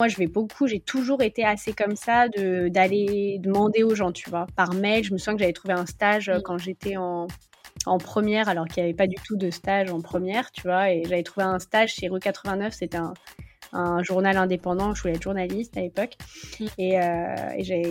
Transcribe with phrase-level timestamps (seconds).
[0.00, 4.12] Moi, je vais beaucoup, j'ai toujours été assez comme ça de d'aller demander aux gens,
[4.12, 5.02] tu vois, par mail.
[5.02, 7.26] Je me souviens que j'avais trouvé un stage euh, quand j'étais en,
[7.84, 10.92] en première, alors qu'il n'y avait pas du tout de stage en première, tu vois,
[10.92, 13.12] et j'avais trouvé un stage chez Rue 89, c'était un,
[13.72, 14.94] un journal indépendant.
[14.94, 16.16] Je voulais être journaliste à l'époque.
[16.60, 16.66] Mm.
[16.78, 17.34] Et, euh,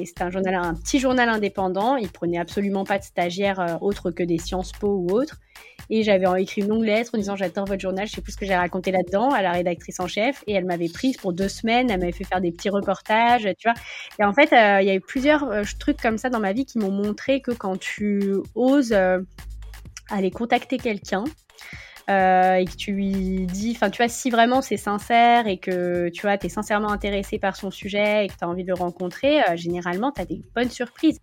[0.05, 1.95] c'était un, journal, un petit journal indépendant.
[1.95, 5.39] Il prenait absolument pas de stagiaires euh, autres que des Sciences Po ou autres.
[5.89, 8.37] Et j'avais écrit une longue lettre en disant j'adore votre journal, je sais plus ce
[8.37, 10.43] que j'ai raconté là-dedans à la rédactrice en chef.
[10.47, 13.69] Et elle m'avait prise pour deux semaines, elle m'avait fait faire des petits reportages, tu
[13.69, 13.75] vois.
[14.19, 16.51] Et en fait, euh, il y a eu plusieurs euh, trucs comme ça dans ma
[16.51, 18.93] vie qui m'ont montré que quand tu oses
[20.09, 21.25] aller contacter quelqu'un,
[22.10, 26.10] euh, et que tu lui dis, enfin, tu vois, si vraiment c'est sincère et que
[26.10, 28.75] tu vois, es sincèrement intéressé par son sujet et que tu as envie de le
[28.75, 31.20] rencontrer, euh, généralement, tu as des bonnes surprises.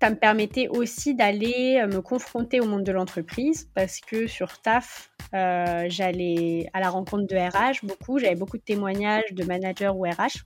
[0.00, 4.62] Ça me permettait aussi d'aller euh, me confronter au monde de l'entreprise parce que sur
[4.62, 10.04] TAF, j'allais à la rencontre de RH beaucoup, j'avais beaucoup de témoignages de managers ou
[10.04, 10.44] RH,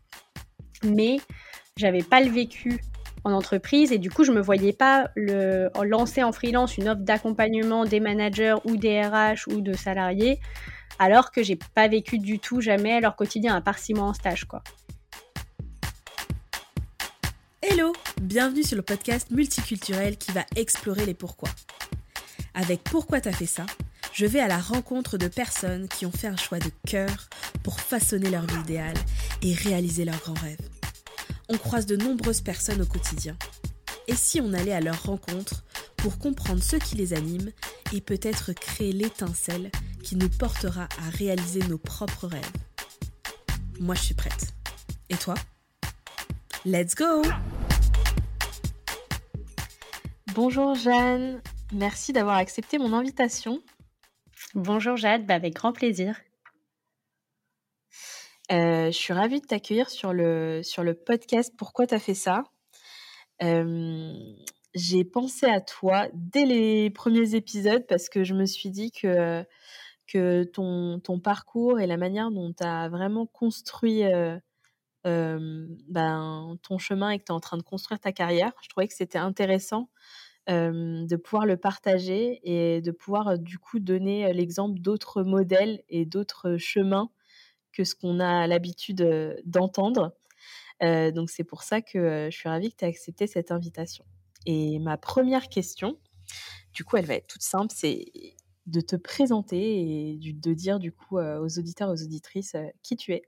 [0.84, 1.18] mais
[1.76, 2.80] j'avais pas le vécu
[3.24, 7.00] en entreprise et du coup je me voyais pas le, lancer en freelance une offre
[7.00, 10.38] d'accompagnement des managers ou des RH ou de salariés
[10.98, 14.14] alors que j'ai pas vécu du tout jamais leur quotidien à part six mois en
[14.14, 14.62] stage quoi.
[17.62, 21.48] Hello, bienvenue sur le podcast multiculturel qui va explorer les pourquoi.
[22.52, 23.66] Avec Pourquoi t'as fait ça
[24.12, 27.28] je vais à la rencontre de personnes qui ont fait un choix de cœur
[27.64, 28.94] pour façonner leur vie idéale
[29.42, 30.73] et réaliser leurs grands rêves
[31.48, 33.36] on croise de nombreuses personnes au quotidien.
[34.06, 35.64] Et si on allait à leur rencontre
[35.96, 37.50] pour comprendre ce qui les anime
[37.92, 39.70] et peut-être créer l'étincelle
[40.02, 42.52] qui nous portera à réaliser nos propres rêves?
[43.80, 44.54] Moi, je suis prête.
[45.08, 45.34] Et toi?
[46.64, 47.22] Let's go
[50.34, 51.40] Bonjour Jeanne,
[51.72, 53.62] merci d'avoir accepté mon invitation.
[54.54, 56.16] Bonjour Jade, bah, avec grand plaisir.
[58.52, 61.54] Euh, je suis ravie de t'accueillir sur le, podcast.
[61.56, 62.44] Pourquoi t'as fait ça?
[63.40, 69.44] J'ai pensé à toi dès les premiers épisodes parce que je me suis dit que,
[70.52, 74.02] ton, ton parcours et la manière dont tu as vraiment construit
[75.04, 78.88] ben, ton chemin et que tu es en train de construire ta carrière, je trouvais
[78.88, 79.88] que c'était intéressant
[80.48, 86.58] de pouvoir le partager et de pouvoir du coup donner l'exemple d'autres modèles et d'autres
[86.58, 87.10] chemins
[87.74, 90.14] que ce qu'on a l'habitude d'entendre.
[90.80, 94.04] donc c'est pour ça que je suis ravie que tu aies accepté cette invitation.
[94.46, 95.98] Et ma première question,
[96.72, 98.06] du coup, elle va être toute simple, c'est
[98.66, 103.22] de te présenter et de dire du coup aux auditeurs, aux auditrices qui tu es.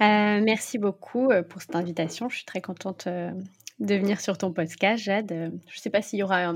[0.00, 2.28] merci beaucoup pour cette invitation.
[2.28, 3.06] Je suis très contente
[3.80, 5.30] de venir sur ton podcast, Jade.
[5.66, 6.54] Je ne sais pas s'il y aura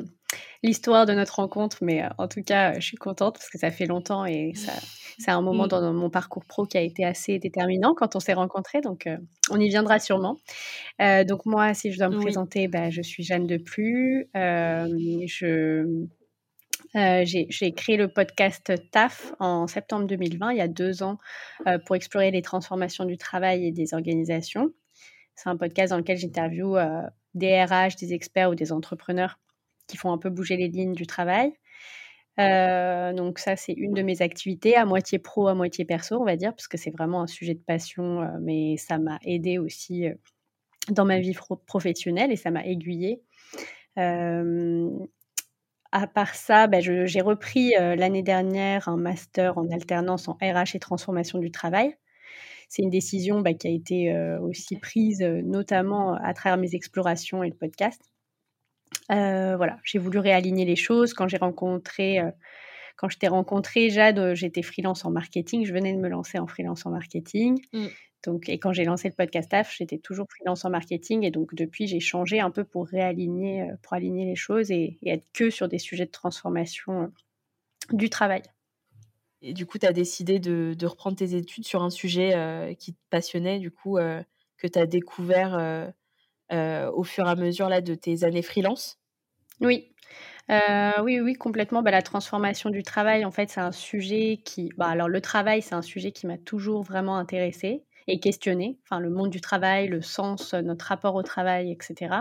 [0.63, 3.71] l'histoire de notre rencontre, mais euh, en tout cas, je suis contente parce que ça
[3.71, 4.53] fait longtemps et
[5.19, 5.69] c'est un moment mm.
[5.69, 9.17] dans mon parcours pro qui a été assez déterminant quand on s'est rencontrés, donc euh,
[9.51, 10.37] on y viendra sûrement.
[11.01, 14.29] Euh, donc moi, si je dois me présenter, bah, je suis Jeanne Deplu.
[14.35, 16.07] je
[16.95, 21.19] j'ai créé le podcast TAF en septembre 2020, il y a deux ans,
[21.87, 24.71] pour explorer les transformations du travail et des organisations.
[25.35, 26.79] C'est un podcast dans lequel j'interviewe
[27.35, 29.39] des RH, des experts ou des entrepreneurs
[29.87, 31.53] qui font un peu bouger les lignes du travail.
[32.41, 36.25] Euh, donc ça, c'est une de mes activités, à moitié pro, à moitié perso, on
[36.25, 39.59] va dire, parce que c'est vraiment un sujet de passion, euh, mais ça m'a aidé
[39.59, 40.15] aussi euh,
[40.91, 43.23] dans ma vie professionnelle et ça m'a aiguillée.
[43.97, 50.81] à part ça, bah, j'ai repris l'année dernière un master en alternance en RH et
[50.81, 51.97] transformation du travail.
[52.75, 54.13] C'est une décision bah, qui a été
[54.43, 58.01] aussi prise notamment à travers mes explorations et le podcast.
[59.11, 61.15] Euh, voilà, j'ai voulu réaligner les choses.
[61.15, 62.31] Quand j'ai rencontré, euh,
[62.97, 65.65] quand je t'ai rencontré, Jade, euh, j'étais freelance en marketing.
[65.65, 67.61] Je venais de me lancer en freelance en marketing.
[67.73, 67.87] Mmh.
[68.25, 71.25] Donc, et quand j'ai lancé le podcast AF, j'étais toujours freelance en marketing.
[71.25, 75.27] Et donc, depuis, j'ai changé un peu pour réaligner, pour aligner les choses et, être
[75.35, 77.13] que sur des sujets de transformation
[77.93, 78.43] du travail.
[79.53, 83.59] Du coup, tu as décidé de, reprendre tes études sur un sujet qui te passionnait,
[83.59, 85.93] du coup, que tu as découvert
[86.53, 88.99] euh, au fur et à mesure là, de tes années freelance?
[89.61, 89.91] Oui.
[90.51, 91.83] Euh, oui, oui, complètement.
[91.83, 94.71] Bah, la transformation du travail, en fait, c'est un sujet qui.
[94.77, 98.79] Bah, alors, le travail, c'est un sujet qui m'a toujours vraiment intéressé et questionné.
[98.85, 102.17] Enfin, le monde du travail, le sens, notre rapport au travail, etc.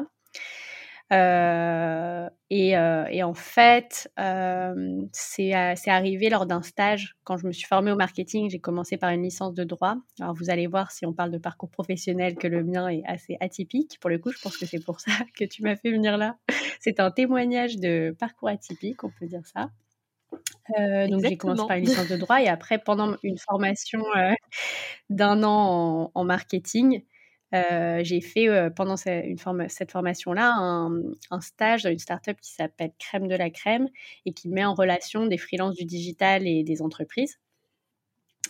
[1.13, 7.15] Euh, et, euh, et, en fait, euh, c'est arrivé lors d'un stage.
[7.23, 9.95] Quand je me suis formée au marketing, j'ai commencé par une licence de droit.
[10.19, 13.37] Alors, vous allez voir si on parle de parcours professionnel que le mien est assez
[13.39, 13.97] atypique.
[13.99, 16.37] Pour le coup, je pense que c'est pour ça que tu m'as fait venir là.
[16.79, 19.69] C'est un témoignage de parcours atypique, on peut dire ça.
[20.79, 24.33] Euh, donc j'ai commencé par une licence de droit et après pendant une formation euh,
[25.09, 27.03] d'un an en, marketing,
[27.53, 29.37] euh, j'ai fait pendant une
[29.69, 33.89] cette formation-là un, stage dans une startup qui s'appelle Crème de la Crème
[34.25, 37.39] et qui met en relation des freelances du digital et des entreprises.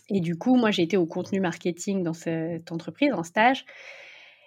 [0.09, 3.65] Et du coup, moi j'ai été au contenu marketing dans cette entreprise en stage.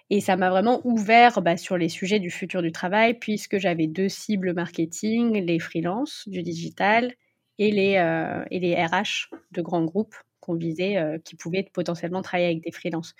[0.09, 3.87] Et ça m'a vraiment ouvert bah, sur les sujets du futur du travail, puisque j'avais
[3.87, 7.13] deux cibles marketing, les freelances du digital
[7.59, 10.15] et les, euh, et les RH de grands groupes
[10.47, 13.13] qu'on visait, euh, qui pouvaient potentiellement travailler avec des freelances.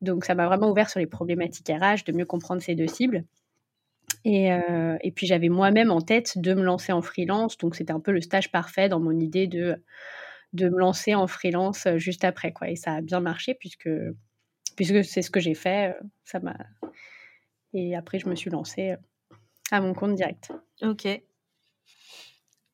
[0.00, 3.24] Donc ça m'a vraiment ouvert sur les problématiques RH, de mieux comprendre ces deux cibles.
[4.24, 7.92] Et, euh, et puis j'avais moi-même en tête de me lancer en freelance, donc c'était
[7.92, 9.82] un peu le stage parfait dans mon idée de,
[10.52, 12.52] de me lancer en freelance juste après.
[12.52, 12.70] Quoi.
[12.70, 13.90] Et ça a bien marché puisque,
[14.76, 15.96] puisque c'est ce que j'ai fait.
[16.24, 16.56] Ça m'a...
[17.72, 18.94] Et après, je me suis lancée
[19.70, 20.52] à mon compte direct.
[20.82, 21.06] Ok.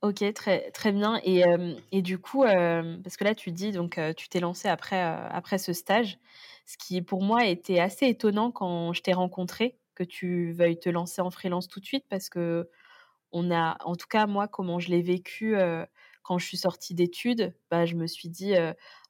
[0.03, 1.21] Ok, très, bien.
[1.23, 1.45] Et,
[1.93, 5.73] et du coup, parce que là, tu dis, donc, tu t'es lancé après, après ce
[5.73, 6.19] stage,
[6.67, 10.89] ce qui pour moi était assez étonnant quand je t'ai rencontré, que tu veuilles te
[10.89, 12.69] lancer en freelance tout de suite, parce que
[13.33, 15.57] on a, en tout cas, moi, comment je l'ai vécu
[16.23, 18.55] quand je suis sortie d'études, bah, je me suis dit,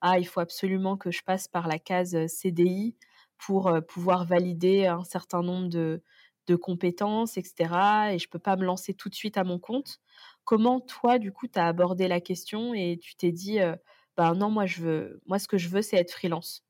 [0.02, 2.96] ah, il faut absolument que je passe par la case CDI
[3.38, 6.02] pour pouvoir valider un certain nombre de,
[6.46, 8.12] de compétences, etc.
[8.12, 10.00] Et je ne peux pas me lancer tout de suite à mon compte.
[10.44, 13.58] Comment toi, du coup, tu abordé la question et tu t'es dit,
[14.16, 16.64] ben non, moi, je veux, moi, ce que je veux, c'est être freelance?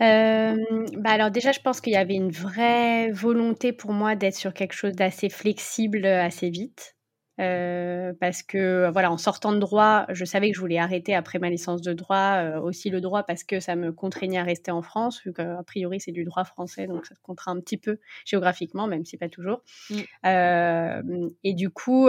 [0.00, 4.54] Bah alors déjà, je pense qu'il y avait une vraie volonté pour moi d'être sur
[4.54, 6.96] quelque chose d'assez flexible assez vite.
[7.40, 11.38] Euh, parce que voilà, en sortant de droit, je savais que je voulais arrêter après
[11.38, 14.70] ma licence de droit, euh, aussi le droit parce que ça me contraignait à rester
[14.70, 17.76] en France, vu qu'a priori c'est du droit français, donc ça te contraint un petit
[17.76, 19.62] peu géographiquement, même si pas toujours.
[19.90, 19.96] Mm.
[20.26, 22.08] Euh, et du coup,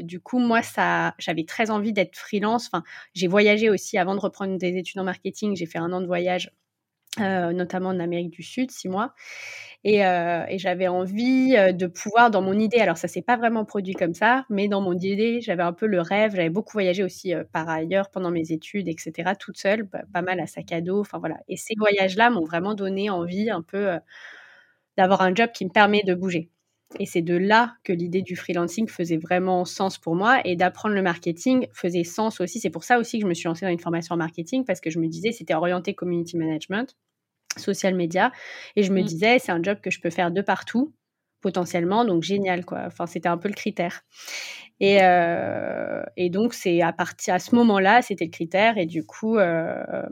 [0.00, 2.66] du coup, moi, ça, j'avais très envie d'être freelance.
[2.66, 2.82] Enfin,
[3.14, 5.56] j'ai voyagé aussi avant de reprendre des études en marketing.
[5.56, 6.50] J'ai fait un an de voyage,
[7.18, 9.14] notamment en Amérique du Sud, six mois.
[9.86, 13.64] Euh, et, j'avais envie euh, de pouvoir, dans mon idée, alors ça s'est pas vraiment
[13.64, 17.02] produit comme ça, mais dans mon idée, j'avais un peu le rêve, j'avais beaucoup voyagé
[17.02, 20.80] aussi euh, par ailleurs pendant mes études, etc., toute seule, pas mal à sac à
[20.80, 21.38] dos, enfin voilà.
[21.48, 23.98] Et ces voyages-là m'ont vraiment donné envie un peu
[24.96, 26.51] d'avoir un job qui me permet de bouger.
[26.98, 30.94] Et c'est de là que l'idée du freelancing faisait vraiment sens pour moi et d'apprendre
[30.94, 32.60] le marketing faisait sens aussi.
[32.60, 34.80] C'est pour ça aussi que je me suis lancée dans une formation en marketing parce
[34.80, 36.96] que je me disais c'était orienté community management
[37.58, 38.32] social media.
[38.76, 39.04] Et je me mmh.
[39.04, 40.92] disais, c'est un job que je peux faire de partout,
[41.40, 42.82] potentiellement, donc génial, quoi.
[42.86, 44.02] Enfin, c'était un peu le critère.
[44.80, 48.78] Et, euh, et donc, c'est à partir à ce moment-là, c'était le critère.
[48.78, 50.02] Et du coup, euh,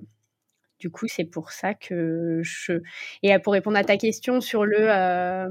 [0.78, 2.80] du coup, c'est pour ça que je.
[3.22, 4.78] Et pour répondre à ta question sur le.
[4.80, 5.48] Euh,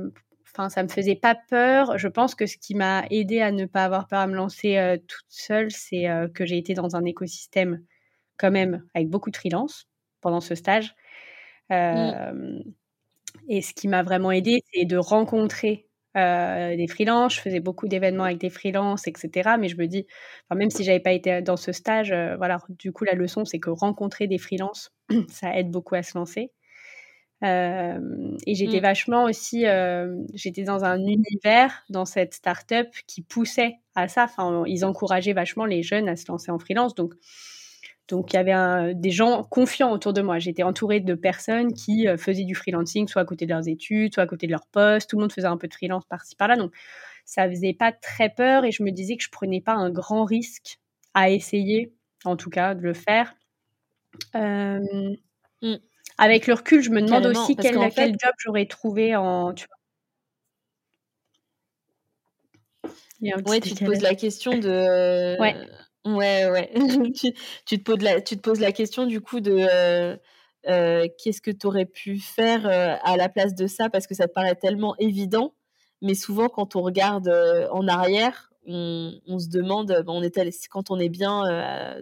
[0.59, 1.97] enfin, ça me faisait pas peur.
[1.97, 4.99] Je pense que ce qui m'a aidé à ne pas avoir peur à me lancer
[5.07, 7.81] toute seule, c'est que j'ai été dans un écosystème
[8.37, 9.87] quand même avec beaucoup de freelance
[10.21, 10.95] pendant ce stage.
[11.69, 12.61] Mmh.
[13.47, 17.35] Et ce qui m'a vraiment aidé, c'est de rencontrer des freelances.
[17.35, 19.51] Je faisais beaucoup d'événements avec des freelances, etc.
[19.57, 20.05] Mais je me dis,
[20.49, 23.59] enfin, même si j'avais pas été dans ce stage, voilà, du coup, la leçon, c'est
[23.59, 24.91] que rencontrer des freelances,
[25.29, 26.51] ça aide beaucoup à se lancer.
[27.41, 28.81] Et j'étais mmh.
[28.81, 29.65] vachement aussi,
[30.33, 34.25] j'étais dans un univers, dans cette start-up qui poussait à ça.
[34.25, 36.95] Enfin, ils encourageaient vachement les jeunes à se lancer en freelance.
[36.95, 37.13] Donc,
[38.09, 40.39] donc il y avait des gens confiants autour de moi.
[40.39, 44.15] J'étais entourée de personnes qui euh, faisaient du freelancing, soit à côté de leurs études,
[44.15, 45.09] soit à côté de leur poste.
[45.09, 46.57] Tout le monde faisait un peu de freelance par-ci par-là.
[46.57, 46.73] Donc
[47.25, 50.25] ça faisait pas très peur et je me disais que je prenais pas un grand
[50.25, 50.79] risque
[51.13, 51.93] à essayer,
[52.25, 53.35] en tout cas, de le faire.
[54.33, 55.75] Mmh.
[56.21, 59.53] Avec le recul, je me demande aussi quel, job j'aurais trouvé en.
[59.53, 59.65] Tu
[63.21, 65.39] ouais, tu te poses la question de.
[65.39, 65.55] Ouais
[66.05, 66.71] Ouais, ouais.
[67.13, 67.33] tu,
[67.65, 70.15] tu, te poses la, tu te poses la question du coup de euh,
[70.67, 73.89] euh, qu'est-ce que tu aurais pu faire euh, à la place de ça?
[73.89, 75.53] Parce que ça te paraît tellement évident.
[76.01, 77.29] Mais souvent, quand on regarde
[77.71, 81.43] en arrière, on, on, se demande, ben, on est quand on est bien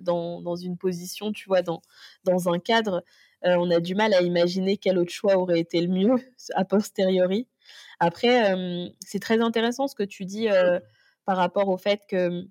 [0.01, 1.81] dans, dans, une position, tu vois, dans,
[2.23, 3.03] dans un cadre,
[3.59, 6.15] on a du mal à imaginer quel autre choix aurait été le mieux
[6.55, 7.47] a posteriori.
[7.99, 8.53] Après,
[8.99, 10.47] c'est très intéressant ce que tu dis
[11.25, 12.47] par rapport au fait que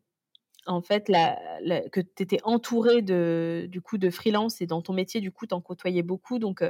[0.67, 5.21] en fait, que tu étais entouré de, du coup, de freelance et dans ton métier,
[5.21, 6.39] du coup, tu en côtoyais beaucoup.
[6.39, 6.65] Donc,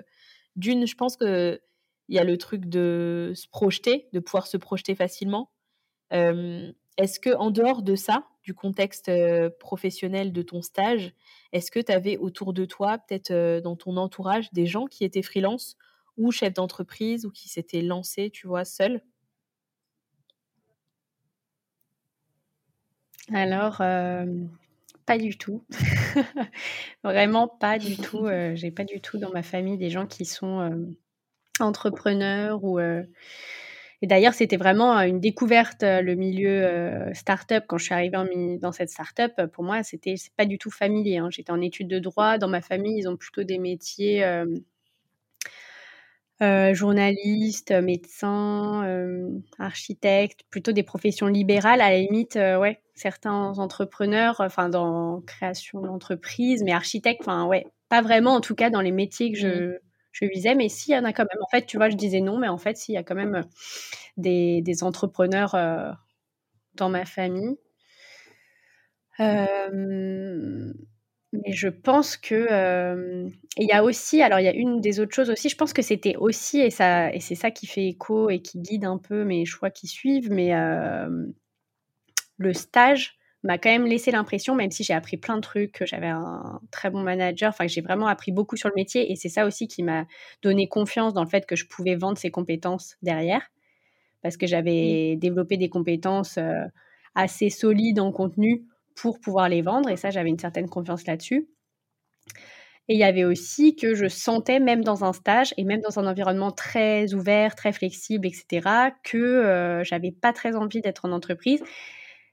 [0.55, 1.61] d'une, je pense qu'il
[2.09, 5.51] y a le truc de se projeter, de pouvoir se projeter facilement.
[6.11, 9.11] est-ce que en dehors de ça, du contexte
[9.59, 11.15] professionnel de ton stage,
[11.53, 15.23] est-ce que tu avais autour de toi, peut-être dans ton entourage, des gens qui étaient
[15.23, 15.77] freelance
[16.17, 19.03] ou chefs d'entreprise ou qui s'étaient lancés, tu vois, seuls?
[23.33, 23.79] Alors,
[25.07, 25.65] pas du tout.
[27.05, 30.97] Vraiment pas du tout, j'ai pas du tout dans ma famille des gens qui sont,
[31.61, 32.79] entrepreneurs ou,
[34.03, 38.91] et d'ailleurs, c'était vraiment, une découverte, le milieu, start-up quand je suis arrivée dans cette
[38.91, 41.29] start-up, pour moi, c'était pas du tout familier, hein.
[41.31, 44.25] J'étais en études de droit, dans ma famille, ils ont plutôt des métiers,
[46.41, 48.83] Heu, journaliste, médecin,
[50.51, 51.81] plutôt des professions libérales.
[51.81, 58.03] À la limite, ouais, certains entrepreneurs, enfin dans création d'entreprise, mais architecte, enfin ouais, pas
[58.03, 59.41] vraiment en tout cas dans les métiers que Mmh.
[59.41, 59.79] je
[60.21, 61.43] je visais, mais si, il y en a quand même.
[61.43, 63.15] En fait, tu vois, je disais non, mais en fait, si, il y a quand
[63.17, 63.43] même,
[64.19, 65.93] des des entrepreneurs, heu,
[66.77, 67.59] dans ma famille.
[69.19, 70.75] Hem
[71.33, 73.27] mais je pense que,
[73.59, 75.73] il y a aussi alors il y a une des autres choses aussi, je pense
[75.75, 78.97] que c'était aussi et ça et c'est ça qui fait écho et qui guide un
[78.99, 80.53] peu mes choix qui suivent, mais
[82.39, 85.87] le stage m'a quand même laissé l'impression, même si j'ai appris plein de trucs, que
[85.87, 89.17] j'avais un très bon manager, enfin que j'ai vraiment appris beaucoup sur le métier et
[89.17, 90.07] c'est ça aussi qui m'a
[90.43, 93.43] donné confiance dans le fait que je pouvais vendre ces compétences derrière.
[94.23, 94.47] Parce que
[94.81, 94.97] Mmh.
[94.97, 96.65] j'avais développé des compétences, heu,
[97.15, 98.65] assez solides en contenu
[98.97, 101.49] pour pouvoir les vendre et ça, j'avais une certaine confiance là-dessus.
[102.89, 105.99] Et il y avait aussi que je sentais même dans un stage et même dans
[105.99, 111.05] un environnement très ouvert, très flexible et cetera, que, heu, j'avais pas très envie d'être
[111.05, 111.63] en entreprise.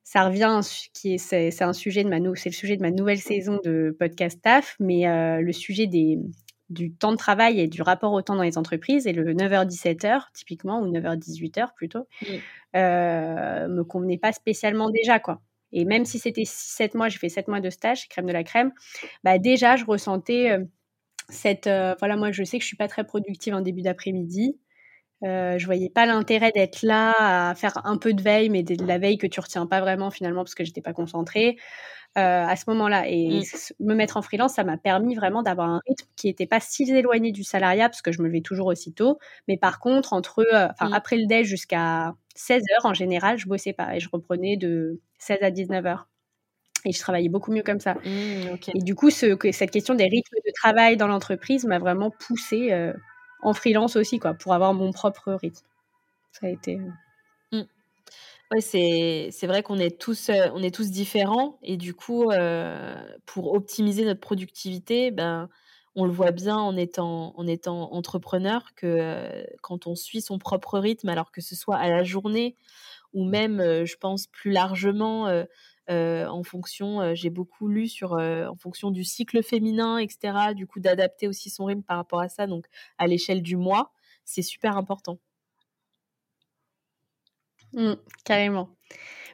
[0.08, 0.60] Ça revient
[0.94, 3.96] qui est c'est un sujet de ma c'est le sujet de ma nouvelle saison de
[3.98, 6.20] podcast taf, mais heu, le sujet des
[6.70, 10.30] du temps de travail et du rapport au temps dans les entreprises et le 9:00-17:00
[10.34, 12.00] typiquement ou 9:00-18:00 plutôt,
[12.76, 12.80] heu,
[13.70, 15.42] me convenait pas spécialement déjà, quoi.
[15.74, 18.44] Et même si c'était 6-7 mois, j'ai fait 7 mois de stage, crème de la
[18.44, 18.72] crème,
[19.24, 20.68] bah, déjà je ressentais, heu,
[21.30, 21.70] cette,
[22.00, 24.58] voilà, moi je sais que je suis pas très productive en début d'après-midi.
[25.24, 28.86] Heu, je voyais pas l'intérêt d'être là à faire un peu de veille, mais de
[28.86, 31.58] la veille que tu retiens pas vraiment finalement parce que j'étais pas concentrée,
[32.18, 33.44] heu, à ce moment-là et Mmh.
[33.44, 36.60] s me mettre en freelance, ça m'a permis vraiment d'avoir un rythme qui était pas
[36.62, 39.20] si éloigné du salariat parce que je me levais toujours aussitôt.
[39.48, 40.94] Mais par contre entre, enfin Mmh.
[40.94, 45.40] après le déj jusqu'à 16:00 en général, je bossais pas et je reprenais de 16
[45.44, 46.10] à 19:00
[46.86, 47.98] et je travaillais beaucoup mieux comme ça.
[48.04, 48.74] Mmh, OK.
[48.76, 52.12] Et du coup, ce que cette question des rythmes de travail dans l'entreprise m'a vraiment
[52.12, 52.94] poussée, heu,
[53.44, 55.66] en freelance aussi quoi, pour avoir mon propre rythme.
[56.32, 56.92] Ça a été, heu
[57.52, 57.64] Mmh.
[58.52, 62.96] Ouais, c'est vrai qu'on est tous, on est tous différents et du coup, heu,
[63.26, 65.50] pour optimiser notre productivité, ben,
[65.96, 70.80] on le voit bien en étant en étant entrepreneur que, quand on suit son propre
[70.80, 72.58] rythme, alors que ce soit à la journée
[73.14, 75.28] ou même, je pense plus largement,
[75.90, 80.08] heu, en fonction, heu, j'ai beaucoup lu sur, heu, en fonction du cycle féminin et
[80.10, 82.66] cetera, du coup d'adapter aussi son rythme par rapport à ça, donc
[82.98, 83.92] à l'échelle du mois,
[84.26, 85.20] c'est super important.
[87.74, 87.94] Mmh,
[88.26, 88.70] carrément.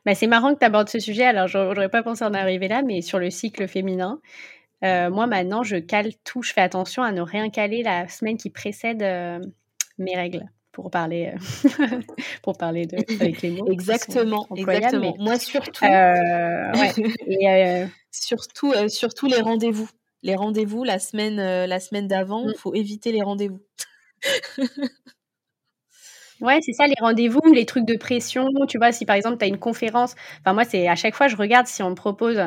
[0.05, 2.67] Bah, c'est marrant que tu abordes ce sujet, alors j'au j'aurais pas pensé en arriver
[2.69, 4.21] là, mais sur le cycle féminin,
[4.83, 8.49] moi maintenant je cale tout, je fais attention à ne rien caler la semaine qui
[8.51, 9.03] précède,
[9.99, 11.39] mes règles, pour parler, heu,
[12.43, 15.15] pour parler de avec les mots Exactement, employables, mais exactement.
[15.19, 16.93] Moi surtout ouais
[17.27, 19.89] et heu surtout, surtout les rendez-vous.
[20.21, 22.53] Les rendez-vous la semaine, la semaine d'avant, mmh.
[22.57, 23.61] faut éviter les rendez-vous.
[26.41, 28.93] Ouais, c'est ça, les rendez-vous, les trucs de pression, tu vois?
[28.93, 31.67] Si par exemple, tu as une conférence enfin moi, c'est à chaque fois, je regarde
[31.67, 32.39] si on me propose,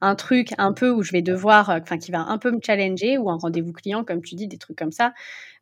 [0.00, 3.16] un truc un peu où je vais devoir, enfin qui va un peu me challenger
[3.16, 5.12] ou un rendez-vous client comme tu dis, des trucs comme ça.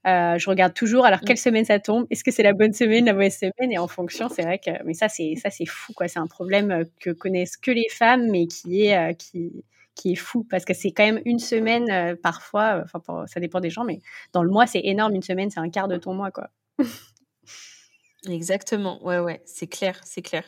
[0.07, 1.25] Heu, je regarde toujours alors Mmh.
[1.25, 2.07] quelle semaine ça tombe?
[2.11, 3.73] Est-ce que c'est la bonne semaine, la mauvaise semaine?
[3.73, 6.27] Et en fonction, c'est vrai que mais ça c'est ça c'est fou quoi, c'est un
[6.27, 9.53] problème, heu, que connaissent que les femmes, mais qui est, heu, qui
[9.95, 13.61] qui est fou parce que c'est quand même une semaine, parfois, enfin pour ça dépend
[13.61, 14.01] des gens, mais
[14.33, 16.51] dans le mois, c'est énorme, une semaine, c'est un quart de ton mois, quoi.
[18.29, 20.45] Exactement, ouais, ouais, c'est clair, c'est clair.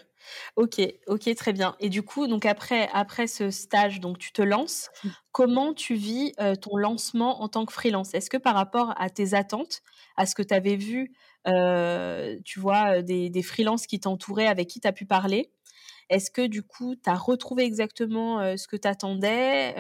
[0.57, 4.43] OK, OK, très bien et du coup, donc après après ce stage, donc tu te
[4.43, 4.91] lances.
[5.33, 8.15] Comment tu vis, ton lancement en tant que freelance?
[8.15, 9.83] Est-ce que par rapport à tes attentes,
[10.17, 11.13] à ce que tu avais vu,
[12.45, 15.53] tu vois, des des freelances qui t'entouraient, avec qui tu as pu parler,
[16.11, 19.75] est-ce que du coup, tu as retrouvé exactement, ce que tu attendais?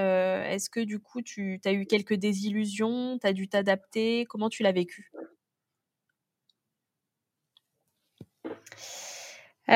[0.52, 3.18] Est-ce que du coup, tu as eu quelques désillusions?
[3.18, 4.26] Tu as dû t'adapter?
[4.28, 5.10] Comment tu l'as vécu?
[9.68, 9.74] Heu,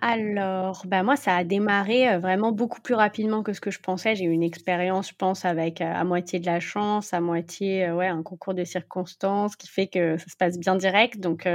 [0.00, 3.78] alors, bah, moi, ça a démarré, heu, vraiment beaucoup plus rapidement que ce que je
[3.80, 4.16] pensais.
[4.16, 7.90] J'ai eu une expérience, je pense, avec, heu, à moitié de la chance, à moitié,
[7.92, 11.20] ouais, un concours de circonstances qui fait que ça se passe bien direct.
[11.20, 11.46] Donc,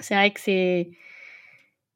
[0.00, 0.90] c'est vrai que c'est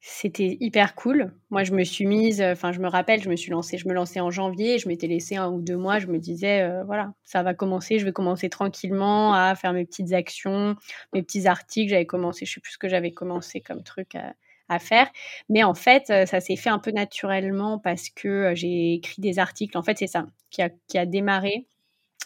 [0.03, 1.31] c'était hyper cool.
[1.51, 3.93] Moi, je me suis mise, enfin, je me rappelle, je me suis lancée je me
[3.93, 5.99] lançais en janvier, je m'étais laissé 1 ou 2 mois.
[5.99, 10.11] Je me disais, «Voilà, ça va commencer, je vais commencer tranquillement à faire mes petites
[10.13, 10.75] actions,
[11.13, 11.89] mes petits articles».
[11.91, 14.33] J'avais commencé, je sais plus ce que j'avais commencé comme truc à
[14.71, 15.07] à faire.
[15.49, 19.77] Mais en fait, ça s'est fait un peu naturellement parce que j'ai écrit des articles.
[19.77, 21.67] En fait, c'est ça qui a, qui a démarré.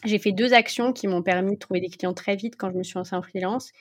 [0.03, 2.77] J'ai fait deux actions qui m'ont permis de trouver des clients très vite quand je
[2.77, 3.71] me suis lancée en freelance.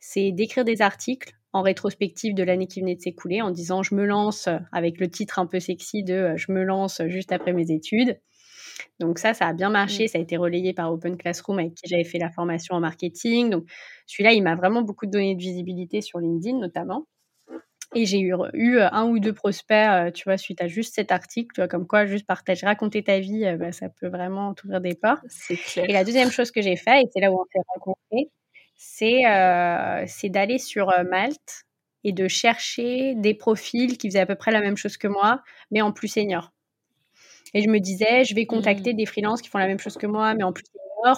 [0.00, 3.94] C'est d'écrire des articles en rétrospective de l'année qui venait de s'écouler en disant je
[3.94, 7.70] me lance avec le titre un peu sexy de je me lance juste après mes
[7.70, 8.18] études.
[8.98, 10.04] Donc ça, ça a bien marché.
[10.04, 10.08] Mmh.
[10.08, 13.50] Ça a été relayé par Open Classroom avec qui j'avais fait la formation en marketing.
[13.50, 13.64] Donc
[14.06, 17.06] celui-là, il m'a vraiment beaucoup donné de visibilité sur LinkedIn notamment.
[17.94, 21.54] Et j'ai eu, eu, un ou deux prospects, tu vois, suite à juste cet article,
[21.54, 24.94] tu vois, comme quoi juste partager, raconter ta vie, bah, ça peut vraiment t'ouvrir des
[24.94, 25.24] portes.
[25.28, 25.86] C'est clair.
[25.88, 28.30] Et la deuxième chose que j'ai fait, et c'est là où on s'est rencontrés,
[28.76, 31.64] c'est d'aller sur Malte
[32.04, 35.42] et de chercher des profils qui faisaient à peu près la même chose que moi,
[35.70, 36.52] mais en plus senior.
[37.54, 38.96] Et je me disais, je vais contacter mmh.
[38.96, 40.64] des freelances qui font la même chose que moi, mais en plus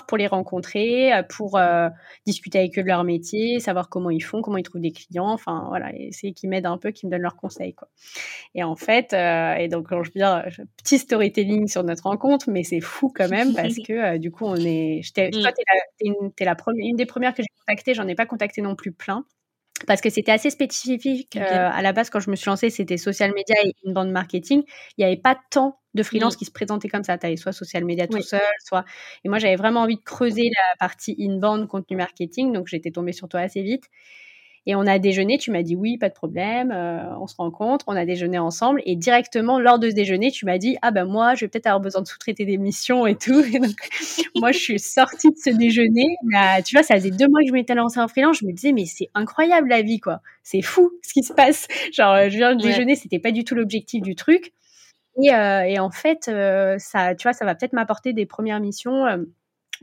[0.07, 1.89] pour les rencontrer, euh, pour euh,
[2.27, 5.31] discuter avec eux de leur métier, savoir comment ils font, comment ils trouvent des clients.
[5.31, 7.89] Enfin, voilà, c'est qui m'aident un peu, qui me donnent leurs conseils, quoi.
[8.55, 10.45] Et en fait, euh, et donc quand je viens,
[10.77, 14.57] petit storytelling sur notre rencontre, mais c'est fou quand même parce que du coup, on
[14.57, 15.03] est.
[15.15, 15.31] Toi, mmh.
[16.37, 17.95] t'es la, la première, une des premières que j'ai contactées.
[17.95, 19.25] J'en ai pas contacté non plus plein
[19.87, 21.37] parce que c'était assez spécifique.
[21.37, 24.11] Euh, à la base, quand je me suis lancée, c'était social media et une bande
[24.11, 24.63] marketing.
[24.97, 26.39] Il n'y avait pas tant de freelance mmh.
[26.39, 27.19] qui se présentaient comme ça.
[27.19, 28.85] Tu avais soit social media tout seul, soit.
[29.25, 32.53] Et moi, j'avais vraiment envie de creuser la partie in-band contenu marketing.
[32.53, 33.85] Donc, j'étais tombée sur toi assez vite.
[34.65, 37.85] Et on a déjeuné, tu m'as dit oui, pas de problème, euh, on se rencontre,
[37.89, 38.81] on a déjeuné ensemble.
[38.87, 41.67] Et directement, lors de ce déjeuner, tu m'as dit, ah ben moi, je vais peut-être
[41.67, 43.41] avoir besoin de sous-traiter des missions et tout.
[43.41, 43.75] Et donc,
[44.37, 46.07] moi, je suis sortie de ce déjeuner.
[46.37, 48.39] Euh, tu vois, ça faisait deux mois que je m'étais lancée en freelance.
[48.39, 50.21] Je me disais, mais c'est incroyable la vie, quoi.
[50.45, 51.67] C'est fou ce qui se passe.
[51.93, 54.53] Genre, je viens de déjeuner, c'était pas du tout l'objectif du truc.
[55.21, 56.25] Et, euh, et en fait,
[56.79, 59.05] ça, tu vois, ça va peut-être m'apporter des premières missions.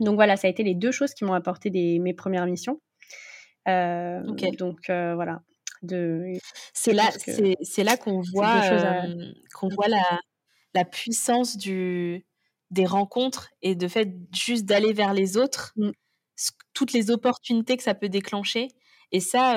[0.00, 2.80] donc voilà, ça a été les deux choses qui m'ont apporté des, mes premières missions.
[3.68, 4.22] Euh,
[4.58, 5.42] donc euh, voilà.
[6.74, 7.08] C'est là,
[7.62, 8.62] c'est là qu'on voit,
[9.54, 10.20] qu'on voit la,
[10.74, 12.26] la puissance du,
[12.70, 15.90] des rencontres et de fait juste d'aller vers les autres, mmh.
[16.74, 18.68] toutes les opportunités que ça peut déclencher.
[19.12, 19.56] Et ça,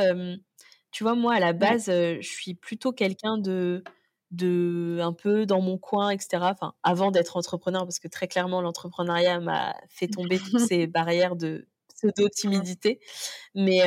[0.92, 3.84] tu vois, moi, à la base, je suis plutôt quelqu'un de,
[4.34, 6.40] de un peu dans mon coin, etc.
[6.42, 11.36] Enfin, avant d'être entrepreneur, parce que très clairement, l'entrepreneuriat m'a fait tomber toutes ces barrières
[11.36, 13.00] de pseudo-timidité.
[13.56, 13.82] Mais,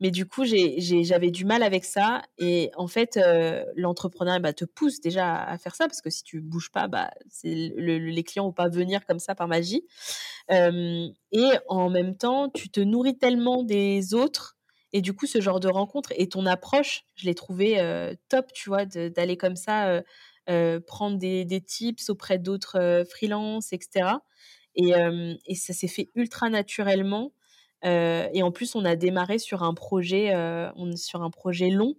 [0.00, 2.22] mais du coup, j'avais du mal avec ça.
[2.38, 3.18] Et en fait,
[3.76, 7.10] l'entrepreneur bah, te pousse déjà à faire ça parce que si tu bouges pas, bah,
[7.44, 9.84] les clients vont pas venir comme ça par magie.
[10.50, 14.56] et en même temps, tu te nourris tellement des autres.
[14.94, 17.80] Et du coup, ce genre de rencontre et ton approche, je l'ai trouvé
[18.28, 20.02] top, tu vois, d'aller comme ça
[20.86, 24.10] prendre des, des, tips auprès d'autres freelances, etc.
[24.76, 24.92] Et,
[25.56, 27.32] ça s'est fait ultra naturellement.
[27.82, 30.32] et en plus, on a démarré sur un projet,
[30.76, 31.96] on, sur un projet long.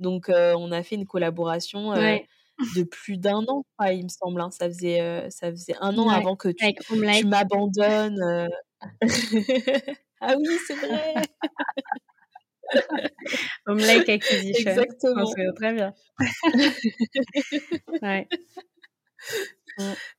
[0.00, 4.40] Donc, on a fait une collaboration de plus d'un an, il me semble.
[4.40, 4.50] Hein.
[4.50, 8.48] Ça, faisait, ça faisait un an avant que tu, tu m'abandonnes.
[10.20, 11.14] ah oui, c'est vrai.
[13.66, 14.70] Home Lake Acquisition.
[14.70, 15.24] Exactement.
[15.54, 15.94] très bien.
[18.02, 18.28] ouais.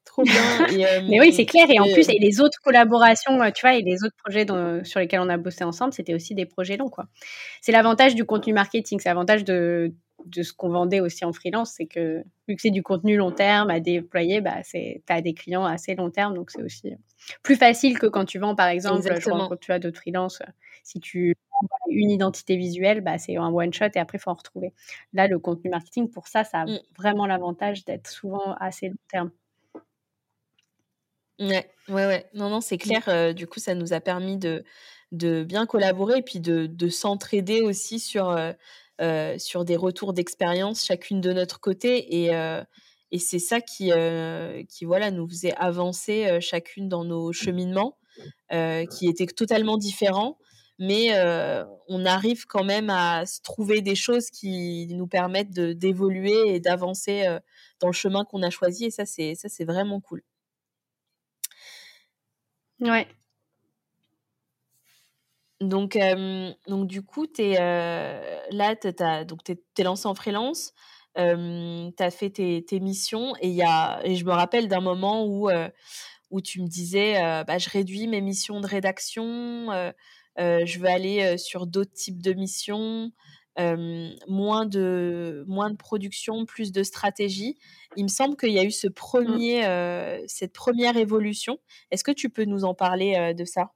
[0.04, 0.42] Trop bien.
[1.10, 1.68] Mais oui, c'est clair.
[1.70, 4.46] Et en plus, et les autres collaborations, tu vois, et les autres projets
[4.84, 7.06] sur lesquels on a bossé ensemble, c'était aussi des projets longs, quoi.
[7.62, 9.94] C'est l'avantage du contenu marketing, c'est l'avantage de,
[10.26, 13.32] de ce qu'on vendait aussi en freelance, c'est que vu que c'est du contenu long
[13.32, 16.94] terme à déployer, bah, tu as des clients assez long terme, donc c'est aussi
[17.44, 20.42] plus facile que quand tu vends, par exemple, quand tu as d'autres freelances,
[20.84, 21.36] si tu
[21.88, 24.74] une identité visuelle, bah, c'est un one shot et après il faut en retrouver.
[25.14, 26.80] Là, le contenu marketing, pour ça, ça a mmh.
[26.98, 29.32] vraiment l'avantage d'être souvent assez long terme.
[31.40, 32.30] Ouais, ouais, ouais.
[32.34, 32.80] Non, non, c'est mmh.
[32.80, 33.04] clair.
[33.08, 34.64] Euh, du coup, ça nous a permis de,
[35.12, 38.54] de bien collaborer et puis de, de s'entraider aussi sur, euh,
[39.02, 42.24] euh, sur des retours d'expérience, chacune de notre côté.
[42.24, 42.32] Et,
[43.12, 43.92] et c'est ça qui,
[44.70, 47.98] qui voilà, nous faisait avancer chacune dans nos cheminements,
[48.50, 50.38] qui étaient totalement différents.
[50.80, 51.12] Mais
[51.88, 57.26] on arrive quand même à se trouver des choses qui nous permettent d'évoluer et d'avancer
[57.80, 58.86] dans le chemin qu'on a choisi.
[58.86, 60.22] Et ça, c'est vraiment cool.
[62.82, 63.08] Ouais.
[65.62, 65.98] Donc,
[66.68, 70.74] donc du coup, es, euh, là, tu es, lancé en freelance,
[71.16, 75.26] tu as fait tes, tes missions et, y a, et je me rappelle d'un moment
[75.26, 75.50] où,
[76.30, 77.14] où tu me disais
[77.48, 79.94] bah, je réduis mes missions de rédaction,
[80.38, 83.12] je veux aller sur d'autres types de missions,
[83.58, 87.58] moins, de, moins de production, plus de stratégie.
[87.96, 88.94] Il me semble qu'il y a eu ce mmh.
[88.94, 91.58] premier, cette première évolution.
[91.92, 93.72] Est-ce que tu peux nous en parler de ça?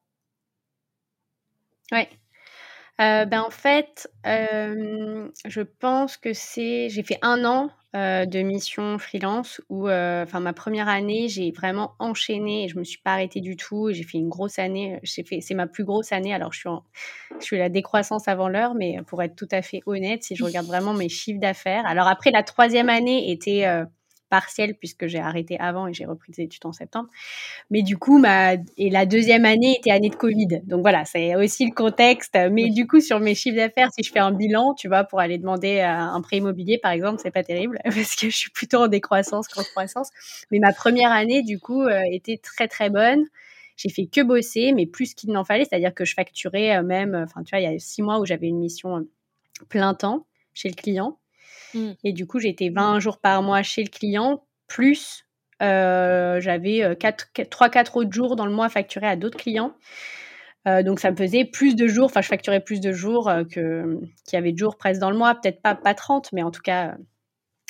[3.00, 8.40] Euh, ben, en fait, euh, je pense que c'est j'ai fait un an, euh, de
[8.42, 13.00] mission freelance où, heu, enfin ma première année, j'ai vraiment enchaîné et je me suis
[13.00, 13.90] pas arrêtée du tout.
[13.92, 16.34] J'ai fait une grosse année, fait c'est ma plus grosse année.
[16.34, 16.84] Alors je suis en
[17.40, 20.44] je suis la décroissance avant l'heure mais pour être tout à fait honnête, si je
[20.44, 21.86] regarde vraiment mes chiffres d'affaires.
[21.88, 23.66] Alors après la troisième année était,
[24.30, 27.10] partielle puisque j'ai arrêté avant et j'ai repris des études en septembre.
[27.70, 30.62] Mais du coup, ma et la deuxième année était année de Covid.
[30.64, 32.38] Donc voilà, c'est aussi le contexte.
[32.52, 35.20] Mais du coup, sur mes chiffres d'affaires, si je fais un bilan, tu vois, pour
[35.20, 38.78] aller demander un prêt immobilier, par exemple, c'est pas terrible parce que je suis plutôt
[38.78, 40.10] en décroissance qu'en croissance.
[40.52, 43.26] Mais ma première année, du coup, euh, était très très bonne.
[43.78, 47.16] J'ai fait que bosser, mais plus qu'il n'en fallait, c'est-à-dire que je facturais euh, même,
[47.16, 49.10] enfin tu vois, il y a six mois où j'avais une mission euh,
[49.70, 51.18] plein temps chez le client
[51.74, 51.92] Mmh.
[52.04, 55.26] Et du coup, j'étais 20 jours par mois chez le client, plus
[55.62, 59.76] euh, j'avais 3-4 autres jours dans le mois facturés à d'autres clients.
[60.68, 63.44] Euh, donc ça me faisait plus de jours, enfin je facturais plus de jours euh,
[63.46, 66.44] que qu'il y avait de jours presque dans le mois, peut-être pas, pas 30, mais
[66.44, 66.98] en tout cas,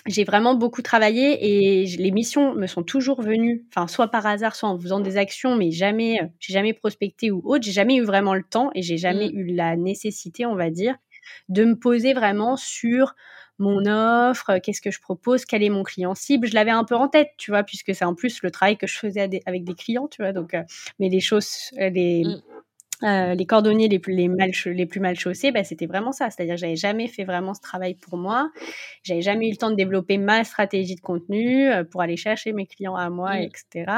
[0.07, 4.55] j'ai vraiment beaucoup travaillé et les missions me sont toujours venues, enfin soit par hasard,
[4.55, 8.03] soit en faisant des actions, mais jamais, j'ai jamais prospecté ou autre, j'ai jamais eu
[8.03, 9.37] vraiment le temps et j'ai jamais mmh.
[9.37, 10.95] eu la nécessité, on va dire,
[11.47, 13.13] de me poser vraiment sur
[13.59, 16.47] mon offre, qu'est-ce que je propose, quel est mon client cible.
[16.47, 18.87] Je l'avais un peu en tête, tu vois, puisque c'est en plus le travail que
[18.87, 20.31] je faisais avec des clients, tu vois.
[20.31, 20.63] Donc, euh,
[20.99, 23.05] mais les choses, euh, les, mmh.
[23.05, 26.29] euh, les cordonniers les plus, les mal, les plus mal chaussés, bah, c'était vraiment ça.
[26.29, 28.49] C'est-à-dire que j'avais jamais fait vraiment ce travail pour moi.
[29.03, 32.65] J'avais jamais eu le temps de développer ma stratégie de contenu pour aller chercher mes
[32.65, 33.41] clients à moi, mmh.
[33.41, 33.91] etc.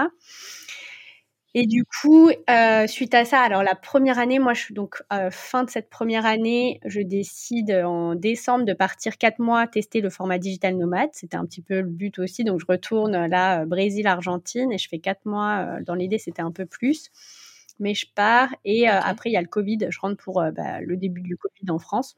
[1.54, 5.04] Et du coup, euh, suite à ça, alors la première année, moi, je suis donc
[5.12, 10.00] euh, fin de cette première année, je décide en décembre de partir quatre mois tester
[10.00, 11.10] le format digital nomade.
[11.12, 12.46] C'était un petit peu le but aussi.
[12.46, 15.66] Donc, je retourne là, Brésil, Argentine, et je fais quatre mois.
[15.80, 17.10] Euh, dans l'idée, c'était un peu plus.
[17.80, 19.80] Mais je pars et après, il y a le Covid.
[19.90, 22.16] Je rentre pour bah, le début du Covid en France.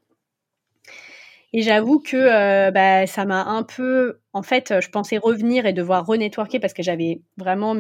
[1.54, 4.20] Et j'avoue que bah, ça m'a un peu.
[4.34, 7.76] En fait, je pensais revenir et devoir renetworker parce que j'avais vraiment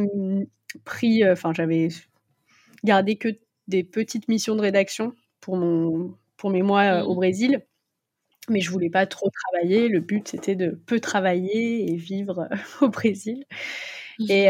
[0.80, 1.90] pris, euh, enfin, j'avais
[2.84, 3.30] gardé que
[3.68, 7.16] des petites missions de rédaction pour, mon, pour mes mois euh, au mmh.
[7.16, 7.66] Brésil.
[8.50, 9.88] Mais je voulais pas trop travailler.
[9.88, 13.46] Le but, c'était de peu travailler et vivre euh, au Brésil.
[14.20, 14.26] Mmh.
[14.30, 14.48] Et,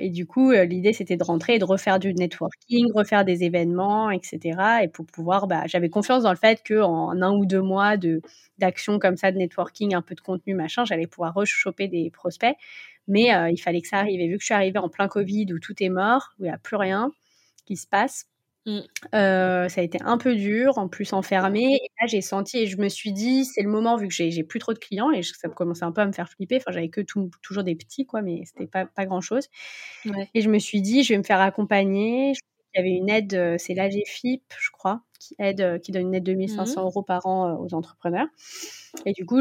[0.00, 4.10] et, du coup, l'idée, c'était de rentrer et de refaire du networking, refaire des événements,
[4.10, 4.58] etc.
[4.82, 8.20] Et pour pouvoir, bah, j'avais confiance dans le fait qu'en un ou deux mois de
[8.58, 12.56] d'action comme ça, de networking, un peu de contenu, machin, j'allais pouvoir rechoper des prospects.
[13.08, 14.20] Mais euh, il fallait que ça arrive.
[14.20, 16.48] Et vu que je suis arrivée en plein Covid où tout est mort, où il
[16.48, 17.12] n'y a plus rien
[17.64, 18.26] qui se passe,
[18.66, 18.80] mmh.
[19.14, 21.74] euh, ça a été un peu dur, en plus enfermé.
[21.76, 24.44] Et là, j'ai senti et je me suis dit, c'est le moment, vu que j'ai
[24.44, 26.56] plus trop de clients et ça commençait un peu à me faire flipper.
[26.56, 29.48] Enfin, j'avais que toujours des petits, quoi, mais c'était pas, pas grand chose.
[30.34, 32.34] Et je me suis dit, je vais me faire accompagner.
[32.76, 36.14] Il y avait une aide, euh, c'est l'AGFIP, je crois, qui aide, qui donne une
[36.14, 36.84] aide de 1500 mmh.
[36.84, 38.26] euros par an aux entrepreneurs.
[39.06, 39.40] Et du coup,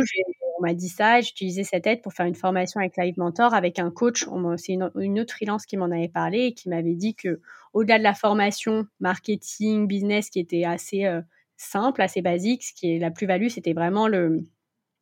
[0.57, 3.53] on m'a dit ça et j'utilisais cette aide pour faire une formation avec Live Mentor
[3.53, 4.25] avec un coach.
[4.57, 7.41] C'est une, autre freelance qui m'en avait parlé et qui m'avait dit que
[7.73, 11.21] au-delà de la formation marketing, business qui était assez euh,
[11.57, 14.47] simple, assez basique, ce qui est la plus-value, c'était vraiment le,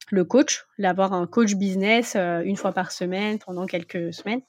[0.10, 4.42] le coach, d'avoir un coach business euh, une fois par semaine pendant quelques semaines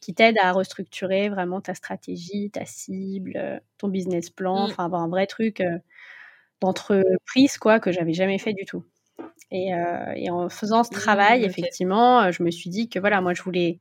[0.00, 4.70] qui t'aide à restructurer vraiment ta stratégie, ta cible, euh, ton business plan, mmh.
[4.70, 5.62] enfin avoir un vrai truc
[6.60, 8.84] d'entreprise quoi que j'avais jamais fait du tout.
[9.52, 13.20] Euh, et, en faisant ce mmh, travail, effectivement, euh, je me suis dit que voilà,
[13.20, 13.80] moi, je voulais,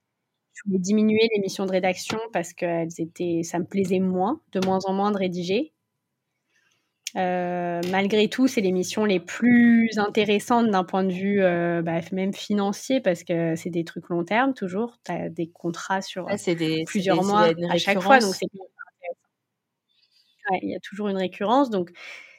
[0.54, 4.66] je voulais diminuer les missions de rédaction parce que étaient, ça me plaisait moins, de
[4.66, 5.74] moins en moins de rédiger.
[7.18, 11.42] Euh, malgré tout, c'est les missions les plus intéressantes d'un point de vue
[11.84, 14.98] bah, même financier parce que c'est des trucs long terme toujours.
[15.06, 16.28] Tu as des contrats sur
[16.86, 18.20] plusieurs mois à chaque fois.
[18.20, 18.36] Donc
[20.62, 21.70] il y a toujours une récurrence.
[21.70, 21.92] Donc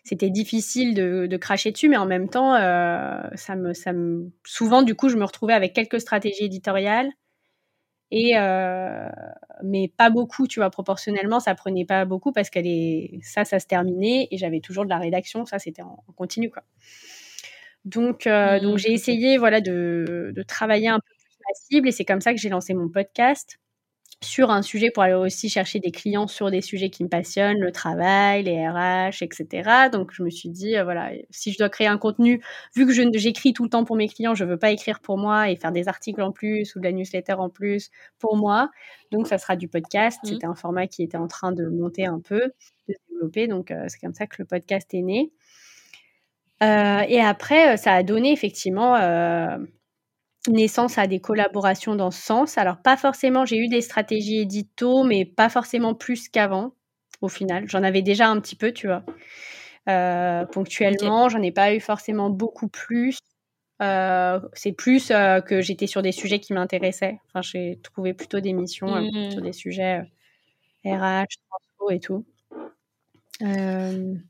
[0.04, 4.32] c'était difficile de, de, cracher dessus, mais en même temps, euh, ça, me, ça me,
[4.44, 7.08] souvent, du coup, je me retrouvais avec quelques stratégies éditoriales,
[8.12, 9.08] et euh,
[9.64, 12.60] mais pas beaucoup, tu vois, proportionnellement, ça prenait pas beaucoup parce que
[13.22, 16.62] ça, ça se terminait, et j'avais toujours de la rédaction, ça, c'était en, continu, quoi.
[17.86, 21.88] Donc, euh, donc mmh, j'ai essayé, voilà, de, de travailler un peu plus ma cible,
[21.88, 23.58] et c'est comme ça que j'ai lancé mon podcast
[24.24, 27.58] sur un sujet pour aller aussi chercher des clients sur des sujets qui me passionnent,
[27.58, 29.88] le travail, les RH, etc.
[29.92, 32.42] Donc je me suis dit, euh, voilà, si je dois créer un contenu,
[32.74, 35.50] vu que j'écris tout le temps pour mes clients, je veux pas écrire pour moi
[35.50, 38.70] et faire des articles en plus ou de la newsletter en plus pour moi.
[39.10, 40.18] Donc ça sera du podcast.
[40.24, 40.26] Mmh.
[40.28, 42.52] C'était un format qui était en train de monter un peu,
[42.88, 43.46] de se développer.
[43.48, 45.32] Donc euh, c'est comme ça que le podcast est né.
[46.62, 48.94] Euh, et après, ça a donné effectivement
[50.48, 52.58] naissance à des collaborations dans ce sens.
[52.58, 56.72] Alors, pas forcément, j'ai eu des stratégies édito, mais pas forcément plus qu'avant,
[57.20, 57.68] au final.
[57.68, 59.04] J'en avais déjà un petit peu, tu vois.
[60.46, 61.28] ponctuellement.
[61.28, 63.18] J'en ai pas eu forcément beaucoup plus.
[63.80, 67.20] c'est plus que j'étais sur des sujets qui m'intéressaient.
[67.28, 69.30] Enfin, j'ai trouvé plutôt des missions mmh.
[69.30, 70.02] sur des sujets
[70.84, 72.24] RH, transfo et tout.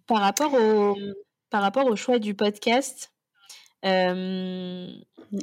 [0.07, 0.96] Par rapport au
[1.51, 3.12] par rapport au choix du podcast,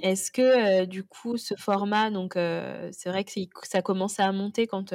[0.04, 3.32] est-ce que du coup ce format, donc c'est vrai que
[3.64, 4.94] ça commençait à monter quand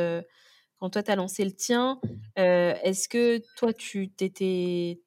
[0.80, 2.00] quand toi tu as lancé le tien.
[2.36, 4.12] est-ce que toi tu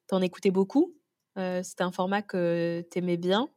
[0.08, 0.94] t'en écoutais beaucoup
[1.36, 3.50] C'était un format que tu aimais bien.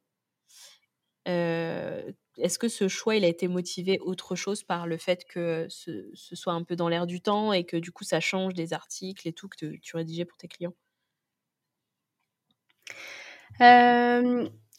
[2.38, 6.10] est-ce que ce choix il a été motivé autre chose par le fait que ce,
[6.14, 8.74] ce soit un peu dans l'air du temps et que du coup ça change des
[8.74, 10.74] articles et tout que tu rédigeais pour tes clients?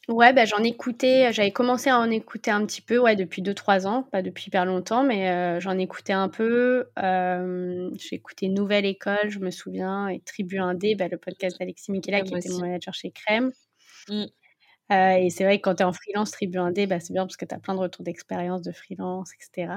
[0.09, 3.87] Ouais, bah, j'en écoutais, j'avais commencé à en écouter un petit peu, ouais, depuis 2-3
[3.87, 6.89] ans, pas depuis hyper longtemps, mais euh, j'en écoutais un peu.
[6.97, 12.23] j'ai écouté Nouvelle École, je me souviens, et Tribu Indé, bah, le podcast d'Alexis Michela,
[12.23, 13.53] qui était mon manager chez Crème.
[14.09, 14.25] Mmh.
[14.91, 17.25] Euh, et c'est vrai que quand tu es en freelance, Tribu Indé, bah, c'est bien
[17.25, 19.73] parce que tu as plein de retours d'expérience de freelance, etc.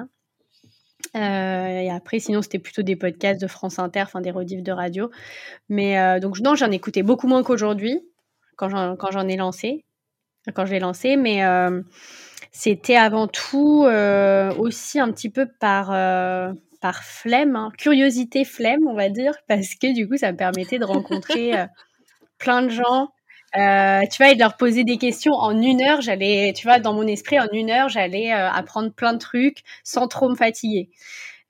[1.16, 4.72] Euh, et après, sinon, c'était plutôt des podcasts de France Inter, enfin des rediffs de
[4.72, 5.12] radio.
[5.70, 8.02] Mais donc, non, j'en écoutais beaucoup moins qu'aujourd'hui,
[8.58, 9.85] quand j'en ai lancé
[10.54, 11.82] quand je l'ai lancé, mais euh,
[12.52, 17.72] c'était avant tout euh, aussi un petit peu par, euh, par flemme, hein.
[17.78, 21.52] curiosité flemme, on va dire, parce que du coup, ça me permettait de rencontrer
[22.38, 23.10] plein de gens.
[23.54, 26.94] tu vois, et de leur poser des questions en une heure, j'allais, tu vois, dans
[26.94, 30.90] mon esprit, en une heure, j'allais apprendre plein de trucs sans trop me fatiguer.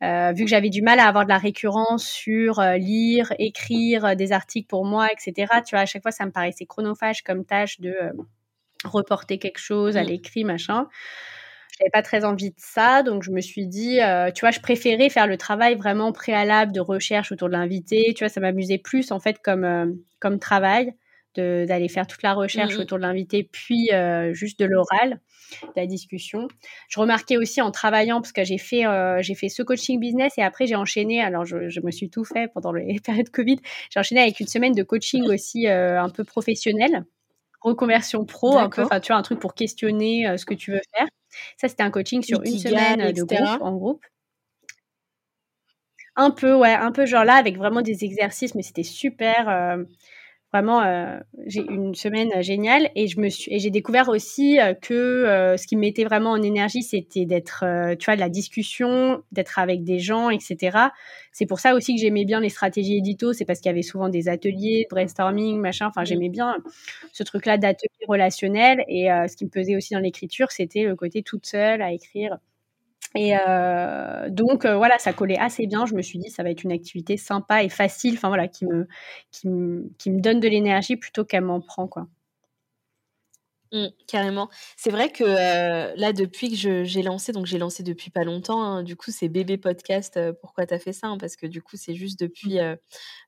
[0.01, 4.67] vu que j'avais du mal à avoir de la récurrence sur lire, écrire des articles
[4.67, 5.51] pour moi, etc.
[5.65, 7.95] Tu vois, à chaque fois, ça me paraissait chronophage comme tâche de
[8.83, 10.07] reporter quelque chose à mmh.
[10.07, 10.87] l'écrit, machin.
[11.77, 14.61] J'avais pas très envie de ça, donc je me suis dit, euh, tu vois, je
[14.61, 18.13] préférais faire le travail vraiment préalable de recherche autour de l'invité.
[18.15, 19.87] Tu vois, ça m'amusait plus en fait comme euh,
[20.19, 20.93] comme travail
[21.35, 25.19] d'aller faire toute la recherche mmh autour de l'invité, puis euh, juste de l'oral,
[25.63, 26.47] de la discussion.
[26.87, 28.83] Je remarquais aussi en travaillant parce que j'ai fait
[29.19, 31.21] j'ai fait ce coaching business et après j'ai enchaîné.
[31.21, 33.57] Alors je, je, me suis tout fait pendant les périodes Covid.
[33.89, 37.03] J'ai enchaîné avec une semaine de coaching aussi un peu professionnel
[37.65, 40.71] reconversion pro, un peu, enfin, tu vois, un truc pour questionner euh, ce que tu
[40.71, 41.07] veux faire.
[41.57, 44.05] Ça, c'était un coaching sur une semaine de groupe, en groupe.
[46.15, 49.49] Un peu, ouais, un peu genre là, avec vraiment des exercices, mais c'était super.
[49.49, 49.83] Euh,
[50.55, 54.73] Vraiment, euh, j'ai une semaine géniale et je me suis et j'ai découvert aussi euh,
[54.73, 57.65] que euh, ce qui me mettait vraiment en énergie, c'était d'être,
[57.99, 60.77] tu vois, de la discussion, d'être avec des gens, etc.
[61.33, 63.81] C'est pour ça aussi que j'aimais bien les stratégies édito, c'est parce qu'il y avait
[63.81, 65.87] souvent des ateliers, brainstorming, machin.
[65.87, 66.55] Enfin, j'aimais bien
[67.11, 71.21] ce truc-là d'atelier relationnel et ce qui me pesait aussi dans l'écriture, c'était le côté
[71.21, 72.37] toute seule à écrire
[73.15, 75.85] et euh, donc euh, voilà, ça collait assez bien.
[75.85, 78.65] Je me suis dit ça va être une activité sympa et facile, enfin voilà, qui
[78.65, 78.87] me
[79.31, 82.07] qui me, qui me donne de l'énergie plutôt qu'elle m'en prend quoi.
[83.71, 84.49] Mmh, carrément.
[84.77, 88.61] C'est vrai que euh, là, depuis que j'ai lancé, donc j'ai lancé depuis pas longtemps,
[88.63, 90.19] hein, du coup, c'est bébé podcast.
[90.39, 92.59] pourquoi tu as fait ça hein, Parce que du coup, c'est juste depuis,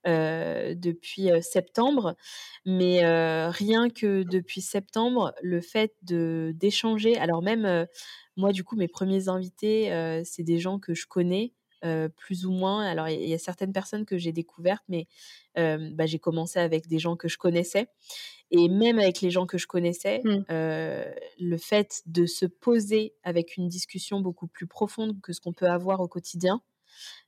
[0.05, 2.15] depuis septembre.
[2.65, 3.01] Mais
[3.49, 7.87] rien que depuis septembre, le fait d'échanger, alors même
[8.37, 11.53] moi, du coup, mes premiers invités, euh, c'est des gens que je connais.
[11.85, 12.83] Euh, plus ou moins.
[12.83, 15.05] Alors, il y, a certaines personnes que j'ai découvertes, mais
[15.59, 17.87] euh, bah, j'ai commencé avec des gens que je connaissais.
[18.49, 20.45] Et même avec les gens que je connaissais, mmh.
[20.49, 25.69] le fait de se poser avec une discussion beaucoup plus profonde que ce qu'on peut
[25.69, 26.63] avoir au quotidien,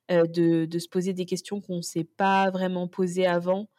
[0.09, 3.69] de, de, se poser des questions qu'on ne s'est pas vraiment posées avant,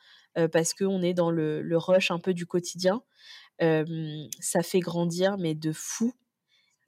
[0.53, 3.03] parce qu'on est dans le, le, rush un peu du quotidien,
[3.59, 6.13] ça fait grandir, mais de fou.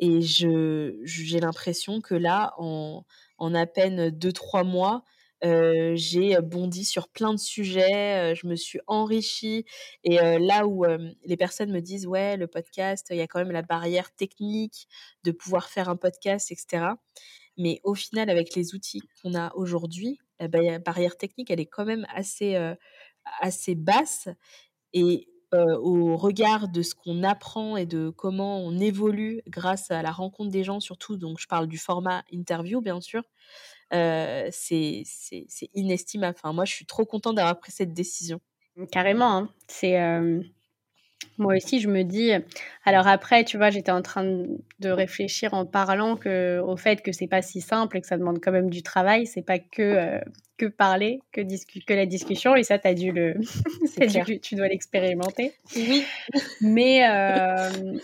[0.05, 3.05] Et je, j'ai l'impression que là, en,
[3.39, 5.05] en à peine 2-3 mois,
[5.45, 9.65] euh, j'ai bondi sur plein de sujets, euh, je me suis enrichie.
[10.03, 10.85] Et euh, là où
[11.25, 14.89] les personnes me disent, ouais, le podcast, il y a quand même la barrière technique
[15.23, 16.87] de pouvoir faire un podcast, etc.
[17.57, 21.85] Mais au final, avec les outils qu'on a aujourd'hui, la barrière technique, elle est quand
[21.85, 22.57] même assez,
[23.41, 24.29] assez basse.
[24.95, 30.03] Et euh, au regard de ce qu'on apprend et de comment on évolue grâce à
[30.03, 33.23] la rencontre des gens, surtout, donc je parle du format interview, bien sûr,
[33.93, 35.05] euh, c'est
[35.75, 36.37] inestimable.
[36.39, 38.41] Enfin, moi, je suis trop contente d'avoir pris cette décision.
[38.91, 39.51] Carrément, hein.
[39.69, 40.01] c'est...
[40.01, 40.43] Euh,
[41.39, 42.33] moi aussi, je me dis.
[42.85, 47.13] Alors après, tu vois, j'étais en train de réfléchir en parlant que, au fait que
[47.13, 49.27] c'est pas si simple et que ça demande quand même du travail.
[49.27, 50.21] C'est pas que
[50.63, 52.55] que parler, que, que la discussion.
[52.55, 53.35] Et ça, as dû le,
[54.27, 55.53] dû, tu dois l'expérimenter.
[55.75, 56.05] Oui.
[56.61, 57.99] Mais, euh,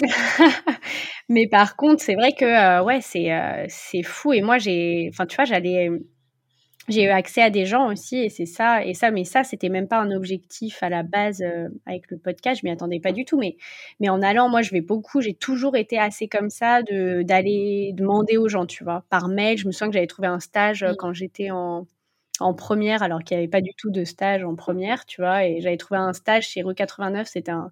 [1.28, 4.32] mais par contre, c'est vrai que, euh, ouais, c'est, euh, c'est fou.
[4.32, 5.90] Et moi, j'ai, enfin, tu vois, j'allais,
[6.88, 9.68] j'ai eu accès à des gens aussi et c'est ça et ça mais ça c'était
[9.68, 13.12] même pas un objectif à la base euh, avec le podcast je m'y attendais pas
[13.12, 13.56] du tout mais
[14.00, 17.92] mais en allant moi je vais beaucoup j'ai toujours été assez comme ça de d'aller
[17.94, 19.58] demander aux gens tu vois par mail.
[19.58, 21.86] Je me souviens que j'avais trouvé un stage euh, quand j'étais en
[22.40, 25.44] en première alors qu'il n'y avait pas du tout de stage en première tu vois
[25.46, 27.70] et j'avais trouvé un stage chez Rue 89 c'était un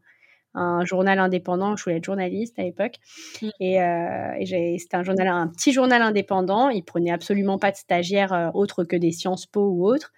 [0.55, 1.77] un journal indépendant.
[1.77, 2.97] Je voulais être journaliste à l'époque.
[3.43, 3.49] Mmh.
[3.61, 6.69] Et, euh, et c'était un, journal, un petit journal indépendant.
[6.69, 10.13] Il prenait absolument pas de stagiaires euh, autres que des Sciences Po ou autres.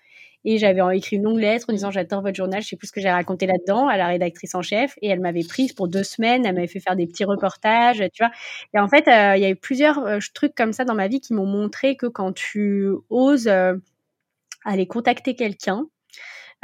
[0.44, 2.92] Et j'avais écrit une longue lettre en disant j'adore votre journal, je sais plus ce
[2.92, 4.94] que j'ai raconté là-dedans à la rédactrice en chef.
[5.00, 8.24] Et elle m'avait prise pour deux semaines, elle m'avait fait faire des petits reportages, tu
[8.24, 8.32] vois.
[8.74, 11.08] Et en fait, euh, il y a eu plusieurs euh, trucs comme ça dans ma
[11.08, 13.74] vie qui m'ont montré que quand tu oses euh,
[14.64, 15.86] aller contacter quelqu'un,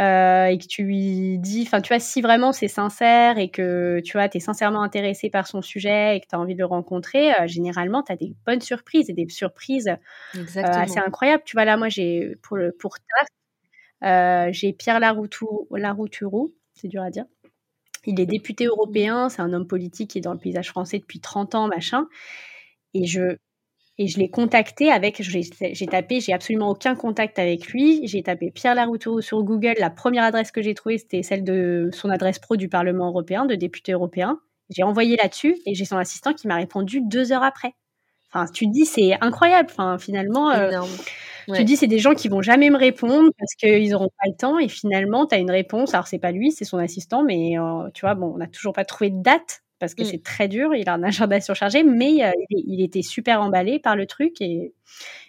[0.00, 4.00] euh, et que tu lui dis, enfin, tu vois, si vraiment c'est sincère et que
[4.04, 6.60] tu vois, tu es sincèrement intéressé par son sujet et que tu as envie de
[6.60, 9.88] le rencontrer, euh, généralement, tu as des bonnes surprises et des surprises
[10.36, 11.42] euh, assez incroyables.
[11.44, 12.94] Tu vois, là, moi, j'ai pour, le, pour
[14.00, 17.24] TAF, j'ai Pierre Laroutourou, c'est dur à dire.
[18.06, 21.18] Il est député européen, c'est un homme politique qui est dans le paysage français depuis
[21.20, 22.06] 30 ans, machin.
[22.94, 23.36] Et je,
[23.98, 28.06] et je l'ai contacté avec, j'ai tapé, j'ai absolument aucun contact avec lui.
[28.06, 29.74] J'ai tapé Pierre Laroutourou sur Google.
[29.78, 33.44] La première adresse que j'ai trouvée, c'était celle de son adresse pro du Parlement européen,
[33.44, 34.38] de député européen.
[34.70, 37.74] J'ai envoyé là-dessus et j'ai son assistant qui m'a répondu deux heures après.
[38.32, 39.68] Enfin, tu te dis, c'est incroyable.
[39.72, 40.80] Enfin, finalement, euh,
[41.48, 44.28] tu te dis, c'est des gens qui vont jamais me répondre parce qu'ils n'auront pas
[44.28, 44.58] le temps.
[44.60, 45.94] Et finalement, tu as une réponse.
[45.94, 48.74] Alors, c'est pas lui, c'est son assistant, mais euh, tu vois, bon, on n'a toujours
[48.74, 50.06] pas trouvé de date parce que mmh.
[50.06, 53.96] c'est très dur, il a un agenda surchargé, mais euh, il, était super emballé par
[53.96, 54.74] le truc et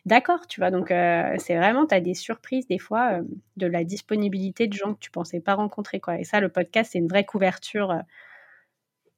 [0.06, 0.72] d'accord, tu vois.
[0.72, 3.24] Donc euh, c'est vraiment, tu as des surprises des fois euh,
[3.58, 6.20] de la disponibilité de gens que tu pensais pas rencontrer, quoi.
[6.20, 7.96] Et ça, le podcast, c'est une vraie couverture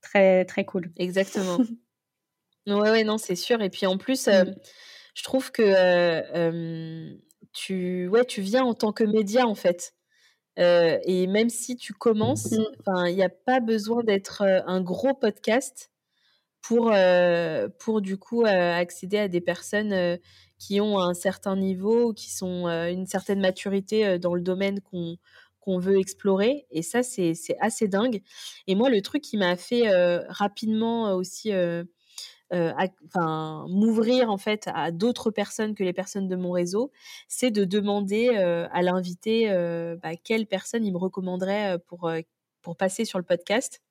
[0.02, 0.92] très très cool.
[0.98, 1.58] Exactement.
[2.68, 3.62] ouais, ouais, non, c'est sûr.
[3.62, 4.56] Et puis en plus, mmh.
[5.16, 7.18] je trouve que
[7.54, 9.94] tu, ouais, tu viens en tant que média en fait
[10.58, 13.08] et même si tu commences, mmh.
[13.08, 15.92] il n'y a pas besoin d'être un gros podcast
[16.62, 16.94] pour,
[17.80, 20.20] pour du coup accéder à des personnes
[20.60, 25.18] qui ont un certain niveau, qui sont une certaine maturité dans le domaine qu'on
[25.62, 26.66] qu'on veut explorer.
[26.72, 28.22] Et ça, c'est assez dingue.
[28.68, 29.88] Et moi, le truc qui m'a fait
[30.28, 31.52] rapidement aussi
[32.52, 36.92] enfin m'ouvrir en fait à d'autres personnes que les personnes de mon réseau,
[37.28, 42.12] c'est de demander euh, à l'invité euh, bah, quelle personne il me recommanderait pour
[42.62, 43.82] pour passer sur le podcast.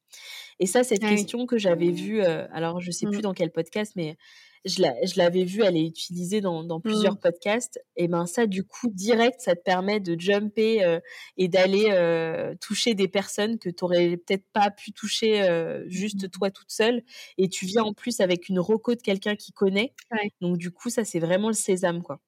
[0.58, 3.22] Et ça, cette ah question que j'avais vue, alors je sais plus mmh.
[3.22, 4.16] dans quel podcast, mais
[4.64, 7.20] je l'avais vue, elle est utilisée dans, dans plusieurs mmh.
[7.20, 7.80] podcasts.
[7.96, 11.00] Et ben ça, du coup, direct, ça te permet de jumper euh,
[11.36, 16.24] et d'aller euh, toucher des personnes que tu aurais peut-être pas pu toucher euh, juste
[16.24, 16.28] mmh.
[16.30, 17.02] toi toute seule.
[17.38, 19.94] Et tu viens en plus avec une reco de quelqu'un qui connaît.
[20.40, 22.20] Donc du coup, ça c'est vraiment le sésame, quoi.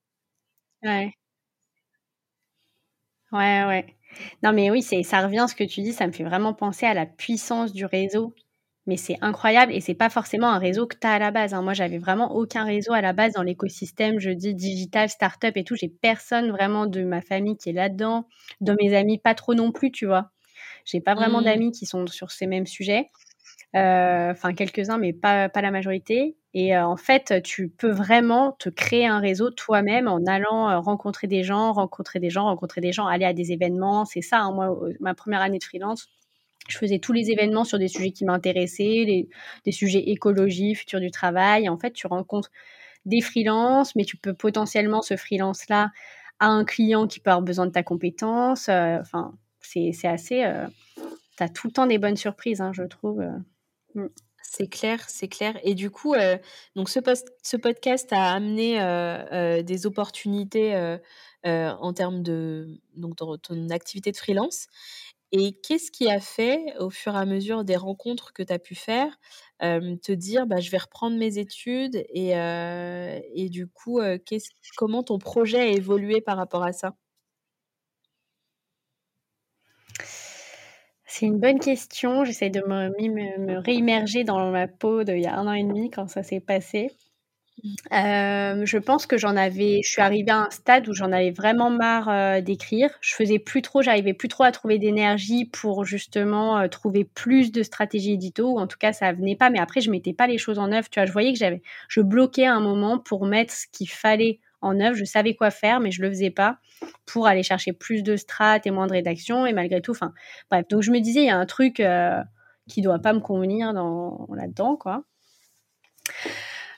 [0.82, 1.12] Ouais.
[3.32, 3.96] Ouais, ouais.
[4.42, 6.86] Non, mais oui, ça revient à ce que tu dis, ça me fait vraiment penser
[6.86, 8.34] à la puissance du réseau
[8.86, 11.54] mais c'est incroyable et c'est pas forcément un réseau que tu as à la base,
[11.54, 11.62] hein.
[11.62, 15.64] Moi, j'avais vraiment aucun réseau à la base dans l'écosystème, je dis digital, start-up et
[15.64, 15.76] tout.
[15.76, 18.26] J'ai personne vraiment de ma famille qui est là-dedans,
[18.60, 20.30] de mes amis pas trop non plus, tu vois?
[20.84, 21.44] J'ai pas vraiment mmh.
[21.44, 23.10] d'amis qui sont sur ces mêmes sujets.
[23.74, 28.52] Euh, enfin quelques-uns, mais pas pas la majorité et euh, en fait, tu peux vraiment
[28.58, 32.80] te créer un réseau toi-même en allant, euh, rencontrer des gens, rencontrer des gens, rencontrer
[32.82, 34.04] des gens, aller à des événements.
[34.04, 36.08] C'est ça, hein, moi, ma première année de freelance
[36.68, 39.26] je faisais tous les événements sur des sujets qui m'intéressaient,
[39.64, 41.68] des sujets écologie, futur du travail.
[41.68, 42.50] En fait, tu rencontres
[43.04, 45.90] des freelances, mais tu peux potentiellement, ce freelance-là,
[46.38, 48.68] à un client qui peut avoir besoin de ta compétence.
[48.68, 50.44] Euh, enfin, c'est assez.
[50.44, 50.66] Euh,
[51.36, 53.20] tu as tout le temps des bonnes surprises, hein, je trouve.
[53.20, 53.38] Euh.
[53.94, 54.08] Mm.
[54.44, 55.58] C'est clair, c'est clair.
[55.62, 56.14] Et du coup,
[56.76, 56.98] donc ce,
[57.42, 60.98] ce, podcast a amené des opportunités
[61.44, 64.66] en termes de donc, ton activité de freelance.
[65.34, 68.58] Et qu'est-ce qui a fait, au fur et à mesure des rencontres que tu as
[68.58, 69.18] pu faire,
[69.60, 74.00] te dire bah, je vais reprendre mes études et, du coup,
[74.76, 76.96] comment ton projet a évolué par rapport à ça?
[81.06, 82.24] C'est une bonne question.
[82.24, 85.62] J'essaie de me, me, me réimmerger dans ma peau d'il y a un an et
[85.64, 86.90] demi quand ça s'est passé.
[87.90, 91.70] Je pense que j'en avais je suis arrivée à un stade où j'en avais vraiment
[91.70, 92.90] marre, d'écrire.
[93.00, 97.62] Je faisais plus trop j'arrivais plus trop à trouver d'énergie pour justement, trouver plus de
[97.62, 100.38] stratégies édito ou en tout cas ça venait pas, mais après je mettais pas les
[100.38, 101.06] choses en œuvre, tu vois?
[101.06, 104.96] Je voyais que j'avais je bloquais un moment pour mettre ce qu'il fallait en œuvre.
[104.96, 106.58] Je savais quoi faire, mais je le faisais pas
[107.06, 110.12] pour aller chercher plus de strates et moins de rédaction et malgré tout enfin
[110.50, 111.82] bref, donc je me disais: «Il y a un truc,
[112.68, 115.04] qui doit pas me convenir dans là-dedans, quoi».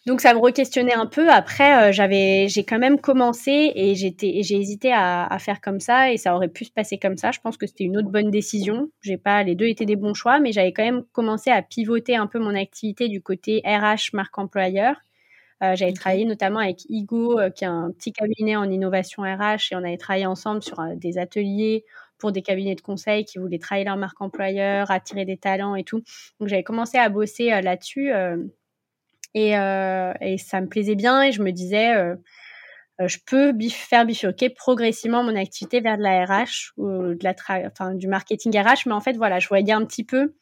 [0.06, 1.30] Donc ça me re-questionnait un peu.
[1.30, 5.80] Après, euh, j'avais, j'ai quand même commencé et j'étais, j'ai hésité à, à, faire comme
[5.80, 7.30] ça et ça aurait pu se passer comme ça.
[7.30, 8.90] Je pense que c'était une autre bonne décision.
[9.00, 12.16] J'ai pas, les deux étaient des bons choix, mais j'avais quand même commencé à pivoter
[12.16, 14.96] un peu mon activité du côté RH marque employeur.
[15.62, 19.72] Euh, j'avais travaillé notamment avec Igo, euh, qui est un petit cabinet en innovation RH,
[19.72, 21.84] et on avait travaillé ensemble sur des ateliers
[22.18, 25.84] pour des cabinets de conseil qui voulaient travailler leur marque employeur, attirer des talents et
[25.84, 26.02] tout.
[26.40, 28.12] Donc j'avais commencé à bosser là-dessus
[29.34, 32.14] et, euh, et, ça me plaisait bien et je me disais, euh,
[33.00, 37.34] euh je peux faire bifurquer progressivement mon activité vers de la RH ou de la
[37.66, 38.86] enfin, du marketing RH.
[38.86, 40.34] Mais en fait, voilà, je voyais un petit peu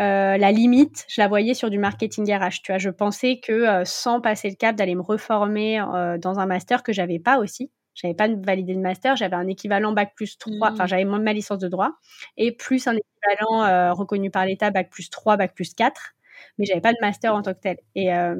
[0.00, 2.62] euh, la limite, je la voyais sur du marketing RH.
[2.62, 5.82] Tu vois, je pensais que sans passer le cap d'aller me reformer
[6.20, 9.92] dans un master que j'avais pas aussi, j'avais pas validé de master, j'avais un équivalent
[9.92, 10.88] bac plus 3, enfin mmh.
[10.88, 11.92] j'avais ma licence de droit
[12.36, 16.14] et plus un équivalent reconnu par l'État bac plus 3, bac plus 4
[16.58, 17.78] mais j'avais pas de master en tant que tel.
[17.94, 18.36] Et, euh,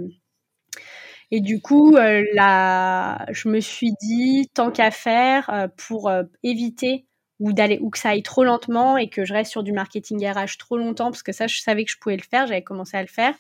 [1.31, 6.11] et du coup, euh, là, je me suis dit, tant qu'à faire, euh, pour
[6.43, 7.07] éviter
[7.39, 10.27] ou d'aller ou que ça aille trop lentement et que je reste sur du marketing
[10.27, 12.97] RH trop longtemps, parce que ça, je savais que je pouvais le faire, j'avais commencé
[12.97, 13.35] à le faire,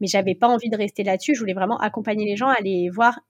[0.00, 1.34] mais j'avais pas envie de rester là-dessus.
[1.34, 3.20] Je voulais vraiment accompagner les gens, aller voir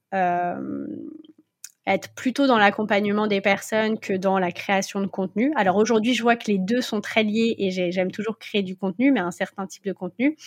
[1.87, 5.51] être plutôt dans l'accompagnement des personnes que dans la création de contenu.
[5.55, 8.75] Alors aujourd'hui, je vois que les deux sont très liés et j'aime toujours créer du
[8.75, 10.37] contenu, mais un certain type de contenu.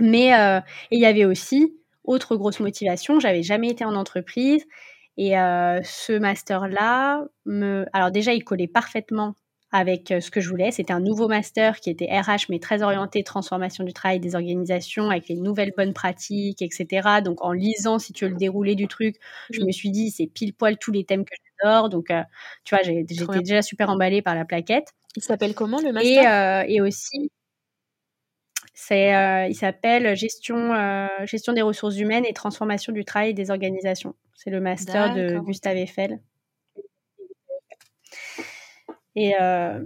[0.00, 0.60] Mais euh,
[0.90, 3.20] il y avait aussi autre grosse motivation.
[3.20, 4.64] J'avais jamais été en entreprise
[5.16, 9.34] et euh, ce master-là me, alors déjà, il collait parfaitement
[9.74, 10.70] avec euh, ce que je voulais.
[10.70, 15.10] C'était un nouveau master qui était RH, mais très orienté transformation du travail des organisations,
[15.10, 17.08] avec les nouvelles bonnes pratiques, etc.
[17.24, 19.16] Donc, en lisant, si tu veux, le déroulé du truc,
[19.50, 21.88] je me suis dit, c'est pile poil tous les thèmes que j'adore.
[21.88, 22.22] Donc, euh,
[22.62, 24.92] tu vois, j'étais déjà super emballée par la plaquette.
[25.16, 26.22] Il s'appelle comment le master?
[26.22, 27.32] et, euh, et aussi,
[28.74, 30.72] c'est, il s'appelle gestion,
[31.24, 34.14] gestion des ressources humaines et transformation du travail des organisations.
[34.36, 36.20] C'est le master de Gustave Eiffel.
[39.16, 39.84] Et, euh,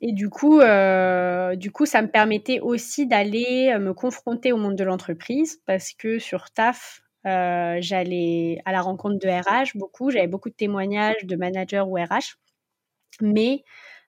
[0.00, 4.56] et du coup, euh, du coup, ça me permettait aussi d'aller euh, me confronter au
[4.56, 10.28] monde de l'entreprise parce que sur TAF, j'allais à la rencontre de RH beaucoup, j'avais
[10.28, 12.36] beaucoup de témoignages de managers ou RH,
[13.20, 13.64] mais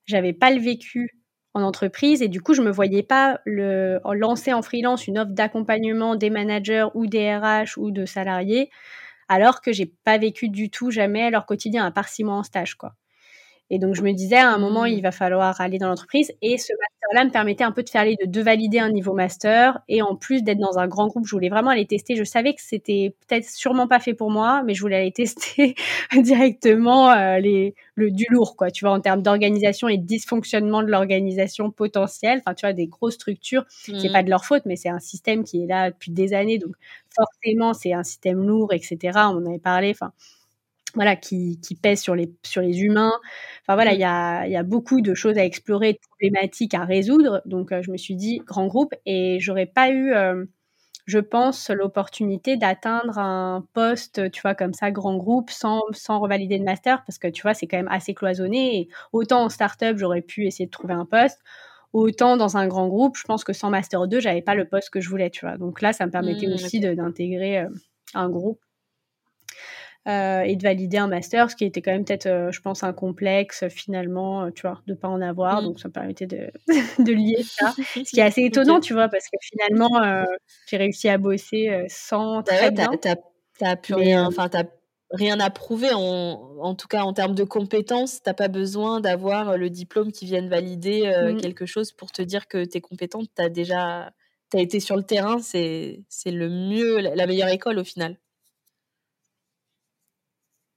[0.06, 1.18] j'avais pas le vécu
[1.54, 5.32] en entreprise et du coup, je me voyais pas le, lancer en freelance une offre
[5.32, 8.70] d'accompagnement des managers ou des RH ou de salariés
[9.28, 12.42] alors que j'ai pas vécu du tout jamais leur quotidien à part six mois en
[12.44, 12.94] stage, quoi.
[13.70, 15.02] Et donc, je me disais, à un moment, il mmh.
[15.02, 16.32] va falloir aller dans l'entreprise.
[16.40, 19.12] Et ce master-là me permettait un peu de faire les deux, de valider un niveau
[19.12, 21.26] master et en plus d'être dans un grand groupe.
[21.26, 22.16] Je voulais vraiment aller tester.
[22.16, 25.74] Je savais que c'était peut-être sûrement pas fait pour moi, mais je voulais aller tester
[26.16, 28.70] directement euh, les, le, du lourd, quoi.
[28.70, 32.40] Tu vois, en termes d'organisation et de dysfonctionnement de l'organisation potentielle.
[32.40, 33.64] Enfin, tu vois, des grosses structures.
[33.68, 34.24] C'est pas mmh.
[34.24, 36.58] de leur faute, mais c'est un système qui est là depuis des années.
[36.58, 36.74] Donc,
[37.14, 38.98] forcément, c'est un système lourd, etc.
[39.14, 39.90] On en avait parlé.
[39.90, 40.12] Enfin,
[40.94, 43.12] voilà, qui, qui pèse sur les, sur les humains.
[43.62, 46.84] Enfin voilà, il y a, y a beaucoup de choses à explorer, de problématiques à
[46.84, 47.42] résoudre.
[47.46, 50.44] Donc euh, je me suis dit grand groupe et j'aurais pas eu, euh,
[51.06, 56.58] je pense, l'opportunité d'atteindre un poste, tu vois, comme ça, grand groupe, sans, sans revalider
[56.58, 58.80] de master, parce que tu vois, c'est quand même assez cloisonné.
[58.80, 61.40] Et autant en start-up, j'aurais pu essayer de trouver un poste.
[61.94, 64.90] Autant dans un grand groupe, je pense que sans Master 2, j'avais pas le poste
[64.90, 65.56] que je voulais, tu vois.
[65.56, 67.68] Donc là, ça me permettait mmh, aussi d'intégrer euh,
[68.14, 68.60] un groupe
[70.08, 72.82] euh, et de valider un master, ce qui était quand même peut-être, euh, je pense,
[72.82, 75.60] un complexe finalement, euh, tu vois, de pas en avoir.
[75.60, 75.64] Mmh.
[75.66, 76.50] Donc ça me permettait de,
[76.98, 77.74] de lier ça.
[77.76, 80.24] ce qui est assez étonnant, tu vois, parce que finalement,
[80.66, 82.90] j'ai réussi à bosser sans bah très bien.
[83.58, 84.64] T'as plus rien, enfin, t'as
[85.10, 88.22] rien à prouver, en, en, tout cas en termes de compétences.
[88.22, 91.36] T'as pas besoin d'avoir le diplôme qui vienne valider mmh.
[91.38, 93.26] quelque chose pour te dire que tu es compétente.
[93.34, 94.12] T'as déjà,
[94.48, 98.16] t'as été sur le terrain, c'est le mieux, la meilleure école au final.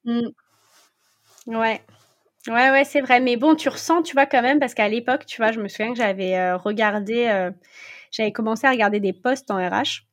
[0.06, 0.32] Mmh.
[1.48, 1.82] Ouais.
[2.48, 3.20] Ouais, ouais, c'est vrai.
[3.22, 5.68] Mais bon, tu ressens, tu vois, quand même, parce qu'à l'époque, tu vois, je me
[5.68, 7.52] souviens que j'avais euh, regardé, euh,
[8.12, 10.06] j'avais commencé à regarder des postes en RH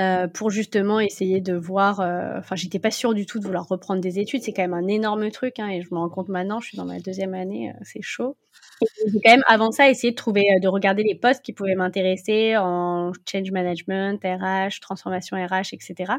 [0.00, 2.00] euh, pour justement essayer de voir.
[2.38, 4.42] Enfin, j'étais pas sûre du tout de vouloir reprendre des études.
[4.42, 6.78] C'est quand même un énorme truc, hein, et je me rends compte maintenant, je suis
[6.78, 8.36] dans ma deuxième année, c'est chaud.
[8.80, 12.56] J'ai quand même, avant ça, essayé de trouver, de regarder les postes qui pouvaient m'intéresser
[12.56, 16.12] en change management, RH, transformation RH, etc.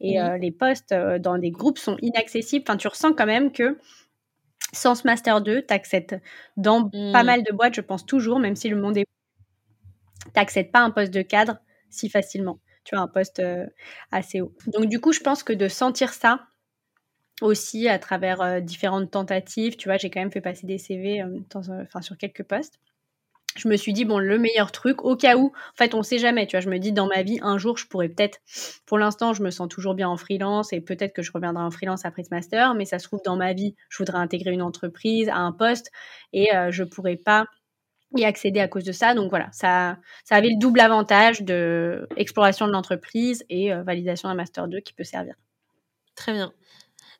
[0.00, 2.64] Et euh, les postes euh, dans des groupes sont inaccessibles.
[2.66, 3.78] Enfin, tu ressens quand même que
[4.72, 6.16] sans ce Master 2, tu acceptes
[6.56, 7.26] dans pas mmh.
[7.26, 9.06] mal de boîtes, je pense toujours, même si le monde est...
[10.24, 11.58] Tu n'acceptes pas un poste de cadre
[11.90, 12.58] si facilement.
[12.84, 13.66] Tu as un poste euh,
[14.10, 14.54] assez haut.
[14.66, 16.46] Donc du coup, je pense que de sentir ça,
[17.42, 19.76] aussi à travers euh, différentes tentatives.
[19.76, 22.78] Tu vois, j'ai quand même fait passer des CV euh, enfin, sur quelques postes.
[23.56, 26.18] je me suis dit, bon, le meilleur truc, au cas où, en fait, on sait
[26.18, 28.38] jamais, tu vois, je me dis, dans ma vie, un jour, je pourrais peut-être,
[28.86, 31.70] pour l'instant, je me sens toujours bien en freelance et peut-être que je reviendrai en
[31.70, 34.62] freelance après ce master, mais ça se trouve, dans ma vie, je voudrais intégrer une
[34.62, 35.90] entreprise à un poste
[36.32, 37.46] et euh, je pourrais pas
[38.16, 39.14] y accéder à cause de ça.
[39.14, 44.28] Donc voilà, ça, ça avait le double avantage de exploration de l'entreprise et euh, validation
[44.28, 45.34] d'un master 2 qui peut servir.
[46.14, 46.52] Très bien.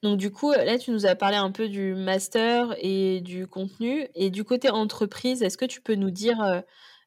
[0.03, 4.09] Donc du coup, là, tu nous as parlé un peu du master et du contenu.
[4.15, 6.61] Et du côté entreprise, est-ce que tu peux nous dire, euh,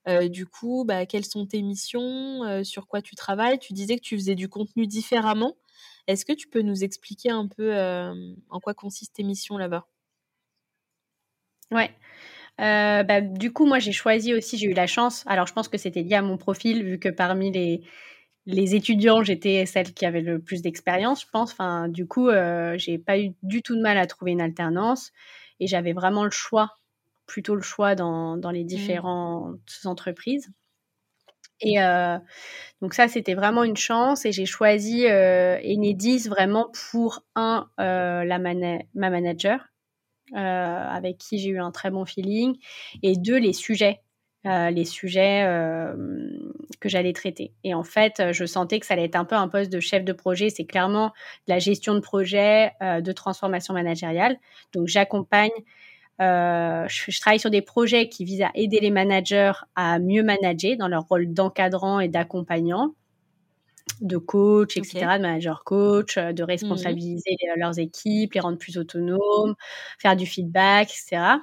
[0.08, 3.60] euh, du coup, bah, quelles sont tes missions, euh, sur quoi tu travailles?
[3.60, 5.58] Tu disais que tu faisais du contenu différemment.
[6.08, 7.74] Est-ce que tu peux nous expliquer un peu
[8.50, 9.88] en quoi consistent tes missions là-bas?
[11.72, 11.92] Ouais.
[12.60, 15.24] bah, du coup, moi, j'ai choisi aussi, j'ai eu la chance.
[15.28, 17.82] Alors, je pense que c'était lié à mon profil, vu que parmi les,
[18.46, 21.52] les étudiants, j'étais celle qui avait le plus d'expérience, je pense.
[21.52, 25.12] Enfin, du coup, euh, j'ai pas eu du tout de mal à trouver une alternance
[25.60, 26.78] et j'avais vraiment le choix,
[27.26, 28.68] plutôt le choix dans, dans les mmh.
[28.68, 30.50] différentes entreprises.
[31.62, 32.18] Et euh,
[32.82, 38.24] donc ça, c'était vraiment une chance et j'ai choisi euh, Enedis vraiment pour un euh,
[38.24, 39.66] la ma manager
[40.34, 42.58] avec qui j'ai eu un très bon feeling
[43.04, 44.02] et deux les sujets
[44.46, 45.96] euh, les sujets euh,
[46.80, 47.52] que j'allais traiter.
[47.64, 50.04] Et en fait, je sentais que ça allait être un peu un poste de chef
[50.04, 50.50] de projet.
[50.50, 51.14] C'est clairement
[51.48, 54.38] la gestion de projet, euh, de transformation managériale.
[54.74, 55.52] Donc, j'accompagne.
[56.20, 60.78] Je, je, travaille sur des projets qui visent à aider les managers à mieux manager
[60.78, 62.94] dans leur rôle d'encadrant et d'accompagnant
[64.02, 69.56] de coach, etc., de manager coach, de mmh responsabiliser leurs équipes, les rendre plus autonomes,
[70.00, 71.38] faire du feedback, etc.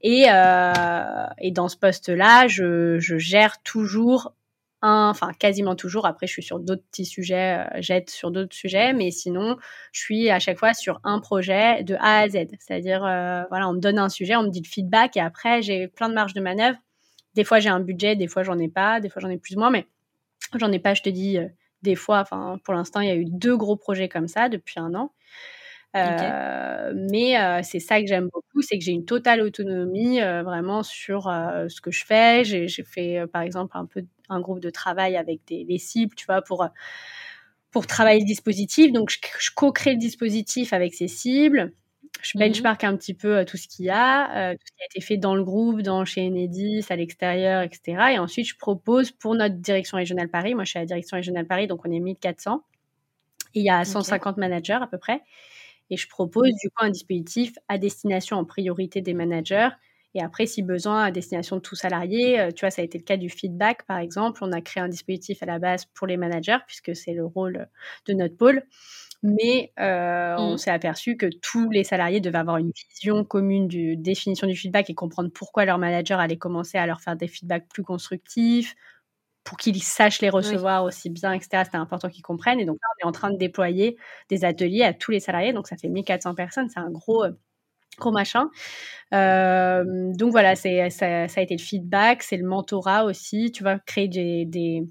[0.00, 4.34] Et, euh, et dans ce poste-là, je, je, gère toujours
[4.82, 6.06] un, enfin quasiment toujours.
[6.06, 9.56] Après, je suis sur d'autres petits sujets, euh, j'aide sur d'autres sujets, mais sinon,
[9.92, 12.46] je suis à chaque fois sur un projet de A à Z.
[12.60, 15.62] C'est-à-dire, euh, voilà, on me donne un sujet, on me dit le feedback, et après,
[15.62, 16.78] j'ai plein de marge de manœuvre.
[17.34, 19.56] Des fois, j'ai un budget, des fois, j'en ai pas, des fois, j'en ai plus
[19.56, 19.86] ou moins, mais
[20.56, 21.38] j'en ai pas, je te dis,
[21.82, 24.80] des fois, enfin, pour l'instant, il y a eu deux gros projets comme ça depuis
[24.80, 25.12] un an.
[25.96, 30.42] Euh, mais euh, c'est ça que j'aime beaucoup, c'est que j'ai une totale autonomie euh,
[30.42, 32.44] vraiment sur ce que je fais.
[32.44, 36.26] J'ai fait par exemple un peu un groupe de travail avec des, les cibles, tu
[36.26, 36.66] vois, pour
[37.70, 38.92] pour travailler le dispositif.
[38.92, 41.72] Donc je, je co-crée le dispositif avec ces cibles
[42.22, 44.86] je mmh benchmark un petit peu tout ce qu'il y a, tout ce qui a
[44.86, 48.12] été fait dans le groupe, dans chez Enedis, à l'extérieur, etc.
[48.14, 51.16] Et ensuite, je propose pour notre direction régionale Paris, moi je suis à la direction
[51.16, 52.62] régionale Paris, donc on est 1400,
[53.54, 55.22] et il y a 150 managers à peu près.
[55.90, 59.70] Et je propose du coup un dispositif à destination en priorité des managers.
[60.14, 63.04] Et après, si besoin, à destination de tout salarié, tu vois, ça a été le
[63.04, 64.40] cas du feedback, par exemple.
[64.42, 67.68] On a créé un dispositif à la base pour les managers, puisque c'est le rôle
[68.06, 68.62] de notre pôle
[69.22, 70.58] mais euh, on mmh.
[70.58, 74.90] s'est aperçu que tous les salariés devaient avoir une vision commune du définition du feedback
[74.90, 78.76] et comprendre pourquoi leur manager allait commencer à leur faire des feedbacks plus constructifs
[79.48, 81.62] pour qu'ils sachent les recevoir aussi bien, etc.
[81.64, 82.60] C'était important qu'ils comprennent.
[82.60, 83.96] Et donc là, on est en train de déployer
[84.28, 85.54] des ateliers à tous les salariés.
[85.54, 86.68] Donc ça fait 1400 personnes.
[86.68, 87.32] C'est un gros, euh,
[87.98, 88.50] gros machin.
[89.14, 93.50] Euh, donc voilà, c'est ça, ça, a été le feedback, c'est le mentorat aussi.
[93.52, 94.82] Tu vas créer des, des,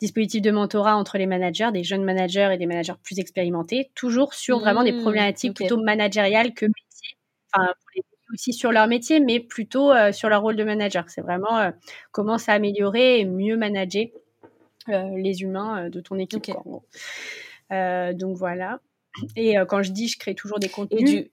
[0.00, 4.34] dispositifs de mentorat entre les managers, des jeunes managers et des managers plus expérimentés, toujours
[4.34, 7.16] sur vraiment des mmh, problématiques plutôt managériales que métier.
[7.54, 7.72] Enfin,
[8.32, 11.04] aussi sur leur métier, mais plutôt euh, sur leur rôle de manager.
[11.08, 11.70] C'est vraiment euh,
[12.10, 14.06] comment s'améliorer et mieux manager
[14.88, 16.50] les humains de ton équipe.
[17.70, 18.80] donc voilà.
[19.36, 21.28] Et quand je dis je crée toujours des contenus.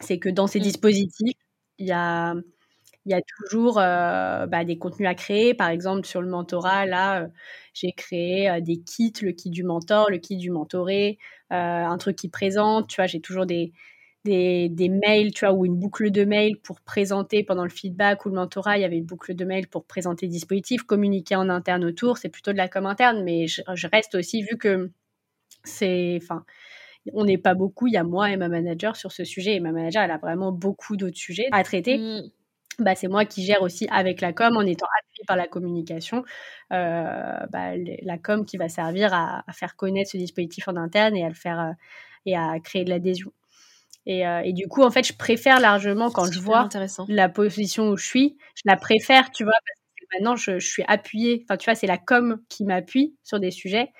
[0.00, 0.62] C'est que dans ces mmh.
[0.62, 1.38] dispositifs,
[1.78, 2.34] il y a,
[3.06, 5.54] il y a toujours euh, bah, des contenus à créer.
[5.54, 7.28] Par exemple, sur le mentorat, là, euh,
[7.72, 11.18] j'ai créé euh, des kits, le kit du mentor, le kit du mentoré,
[11.50, 12.88] un truc qui présente.
[12.88, 13.72] Tu vois, j'ai toujours des,
[14.24, 18.26] des, des, mails, tu vois, ou une boucle de mails pour présenter pendant le feedback
[18.26, 18.78] ou le mentorat.
[18.78, 22.18] Il y avait une boucle de mails pour présenter le dispositif, communiquer en interne autour.
[22.18, 24.90] C'est plutôt de la com interne, mais je, je reste aussi, vu que
[25.62, 26.44] c'est, enfin,
[27.12, 29.60] on n'est pas beaucoup, il y a moi et ma manager sur ce sujet, et
[29.60, 31.98] ma manager, elle a vraiment beaucoup d'autres sujets à traiter.
[31.98, 32.30] Mm.
[32.78, 36.24] Bah, c'est moi qui gère aussi avec la com en étant appuyée par la communication,
[36.72, 37.70] euh, bah,
[38.02, 41.34] la com qui va servir à, faire connaître ce dispositif en interne et à le
[41.34, 41.72] faire euh,
[42.26, 43.32] et à créer de l'adhésion.
[44.04, 46.68] Et, euh, et, du coup, en fait, je préfère largement quand je vois
[47.08, 50.68] la position où je suis, je la préfère, tu vois, parce que maintenant je, je
[50.68, 51.44] suis appuyée.
[51.44, 53.90] Enfin, tu vois, c'est la com qui m'appuie sur des sujets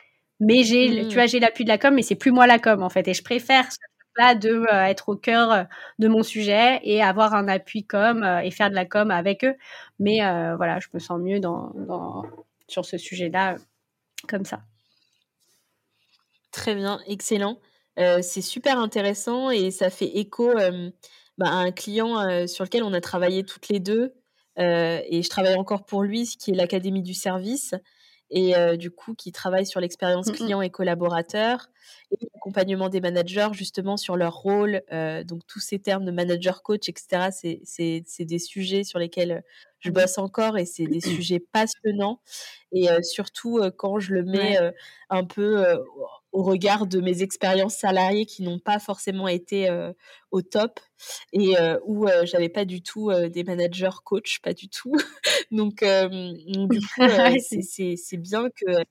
[0.40, 1.10] mais j'ai, tu mmh.
[1.14, 3.08] vois, j'ai l'appui de la com, mais c'est plus moi la com en fait.
[3.08, 3.78] Et je préfère ce
[4.16, 5.64] là de euh, être au cœur euh,
[5.98, 9.44] de mon sujet et avoir un appui com euh, et faire de la com avec
[9.44, 9.54] eux.
[9.98, 10.18] Mais
[10.56, 12.24] voilà, je me sens mieux dans, dans
[12.68, 13.56] sur ce sujet-là
[14.28, 14.60] comme ça.
[16.50, 17.58] Très bien, excellent.
[17.96, 20.52] c'est super intéressant et ça fait écho
[21.38, 24.14] bah, à un client sur lequel on a travaillé toutes les deux
[24.58, 27.74] et je travaille encore pour lui, ce qui est l'Académie du service
[28.30, 31.68] et du coup qui travaille sur l'expérience mmh client et collaborateur
[32.10, 34.82] et l'accompagnement des managers justement sur leur rôle.
[35.24, 37.30] donc tous ces termes de manager, coach, etc.
[37.64, 39.42] C'est des sujets sur lesquels
[39.80, 42.20] je mmh bosse encore et c'est des sujets passionnants.
[42.72, 44.58] Et surtout quand je le mets
[45.10, 45.64] un peu
[46.36, 49.70] au regard de mes expériences salariées qui n'ont pas forcément été
[50.30, 50.80] au top
[51.32, 51.54] et
[51.86, 54.92] où j'avais pas du tout des managers coach, pas du tout.
[55.50, 57.02] donc, du coup,
[57.40, 58.84] c'est bien que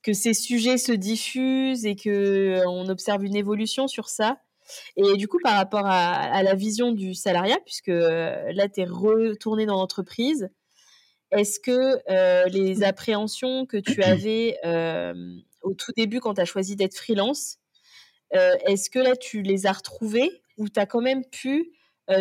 [0.00, 4.38] que ces sujets se diffusent et que on observe une évolution sur ça.
[4.96, 8.86] Et du coup, par rapport à, à la vision du salariat, puisque là, tu es
[8.86, 10.48] retourné dans l'entreprise,
[11.32, 12.82] est-ce que les mmh.
[12.84, 14.56] appréhensions que tu avais
[15.62, 17.58] au tout début quand tu as choisi d'être freelance,
[18.32, 21.72] est-ce que là tu les as retrouvées ou tu as quand même pu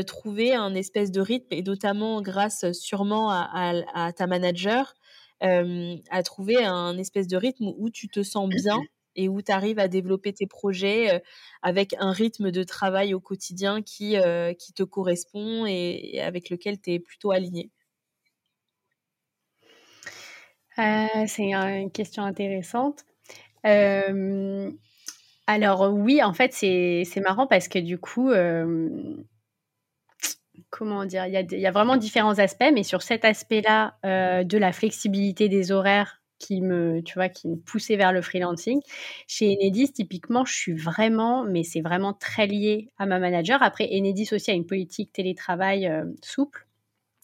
[0.06, 4.96] trouver un espèce de rythme et notamment grâce sûrement à, ta manager,
[5.42, 8.80] à trouver un espèce de rythme où tu te sens bien
[9.16, 11.22] et où tu arrives à développer tes projets
[11.62, 14.16] avec un rythme de travail au quotidien qui,
[14.60, 17.70] qui te correspond et avec lequel tu es plutôt aligné?
[20.80, 23.04] Euh, c'est une question intéressante.
[25.48, 28.32] Alors oui, en fait, c'est marrant parce que du coup,
[30.70, 31.26] comment dire?
[31.28, 35.72] Il y y a vraiment différents aspects, mais sur cet aspect-là, de la flexibilité des
[35.72, 38.80] horaires qui me tu vois, qui me poussait vers le freelancing.
[39.28, 43.64] Chez Enedis, typiquement, je suis vraiment mais c'est vraiment très lié à ma manager.
[43.64, 45.92] Après, Enedis aussi a une politique télétravail,
[46.22, 46.68] souple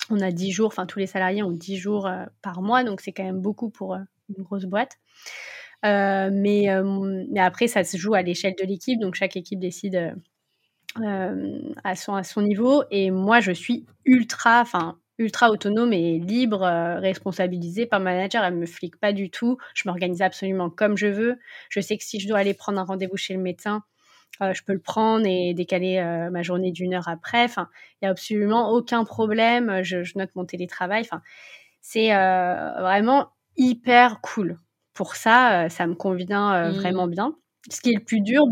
[0.10, 3.02] on a 10 jours, enfin tous les salariés ont 10 jours euh, par mois, donc
[3.02, 4.00] c'est quand même beaucoup pour euh,
[4.36, 4.98] une grosse boîte.
[5.86, 6.68] Euh, mais,
[7.30, 10.16] mais, après, ça se joue à l'échelle de l'équipe, donc chaque équipe décide
[10.96, 12.84] à, son, à son niveau.
[12.92, 16.62] Et moi, je suis ultra, enfin ultra autonome et libre,
[17.00, 18.44] responsabilisée par ma manager.
[18.44, 19.58] Elle me flique pas du tout.
[19.76, 21.38] Je m'organise absolument comme je veux.
[21.70, 23.84] Je sais que si je dois aller prendre un rendez-vous chez le médecin,
[24.42, 27.44] euh, je peux le prendre et décaler euh, ma journée d'une heure après.
[27.44, 27.70] Enfin,
[28.02, 29.84] il y a absolument aucun problème.
[29.84, 31.02] Je, note mon télétravail.
[31.02, 31.22] Enfin,
[31.82, 34.58] c'est euh, vraiment hyper cool.
[34.94, 36.74] Pour ça, ça me convient mmh.
[36.74, 37.36] vraiment bien.
[37.70, 38.44] Ce qui est le plus dur,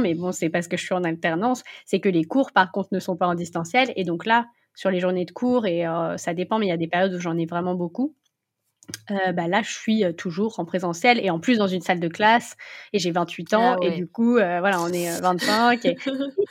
[0.00, 2.88] mais bon, c'est parce que je suis en alternance, c'est que les cours, par contre,
[2.92, 3.92] ne sont pas en distanciel.
[3.96, 5.84] Et donc là, sur les journées de cours, et
[6.16, 8.14] ça dépend, mais il y a des périodes où j'en ai vraiment beaucoup.
[9.10, 12.06] Euh, bah, là, je suis toujours en présentiel et en plus dans une salle de
[12.06, 12.56] classe
[12.92, 15.96] et j'ai 28 ans ah et du coup, voilà, on est 25 et,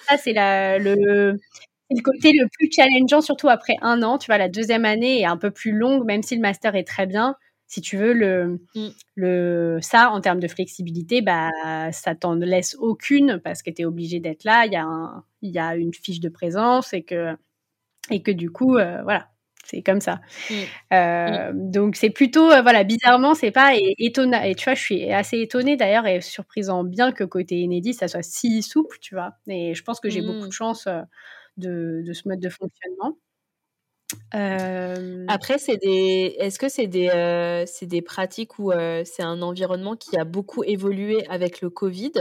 [0.09, 1.39] ça, c'est le,
[1.89, 4.17] le côté le plus challengeant, surtout après un an.
[4.17, 6.83] Tu vois, la deuxième année est un peu plus longue, même si le master est
[6.83, 7.35] très bien.
[7.67, 8.87] Si tu veux, le, mmh.
[9.15, 11.49] le, ça, en termes de flexibilité, bah,
[11.91, 14.65] ça t'en laisse aucune parce que tu es obligé d'être là.
[14.65, 17.35] Il y, a y a une fiche de présence et que,
[18.11, 19.29] et que du coup, voilà,
[19.65, 20.21] c'est comme ça.
[20.49, 20.53] Mmh.
[20.93, 21.71] Euh, mmh.
[21.71, 24.41] Donc c'est plutôt, euh, voilà, bizarrement, c'est pas étonnant.
[24.43, 27.95] Et tu vois, je suis assez étonnée d'ailleurs et surprise en bien que côté Enedis,
[27.95, 29.33] ça soit si souple, tu vois.
[29.47, 31.01] Et je pense que j'ai beaucoup de chance euh,
[31.57, 33.17] de, de, ce mode de fonctionnement.
[35.27, 36.35] Après, c'est des.
[36.39, 38.71] Est-ce que c'est des, c'est des pratiques où
[39.03, 42.11] c'est un environnement qui a beaucoup évolué avec le Covid,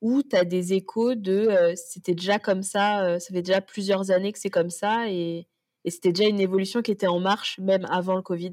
[0.00, 4.32] ou tu as des échos de c'était déjà comme ça, ça fait déjà plusieurs années
[4.32, 5.46] que c'est comme ça et
[5.86, 8.50] et c'était déjà une évolution qui était en marche, même avant le Covid?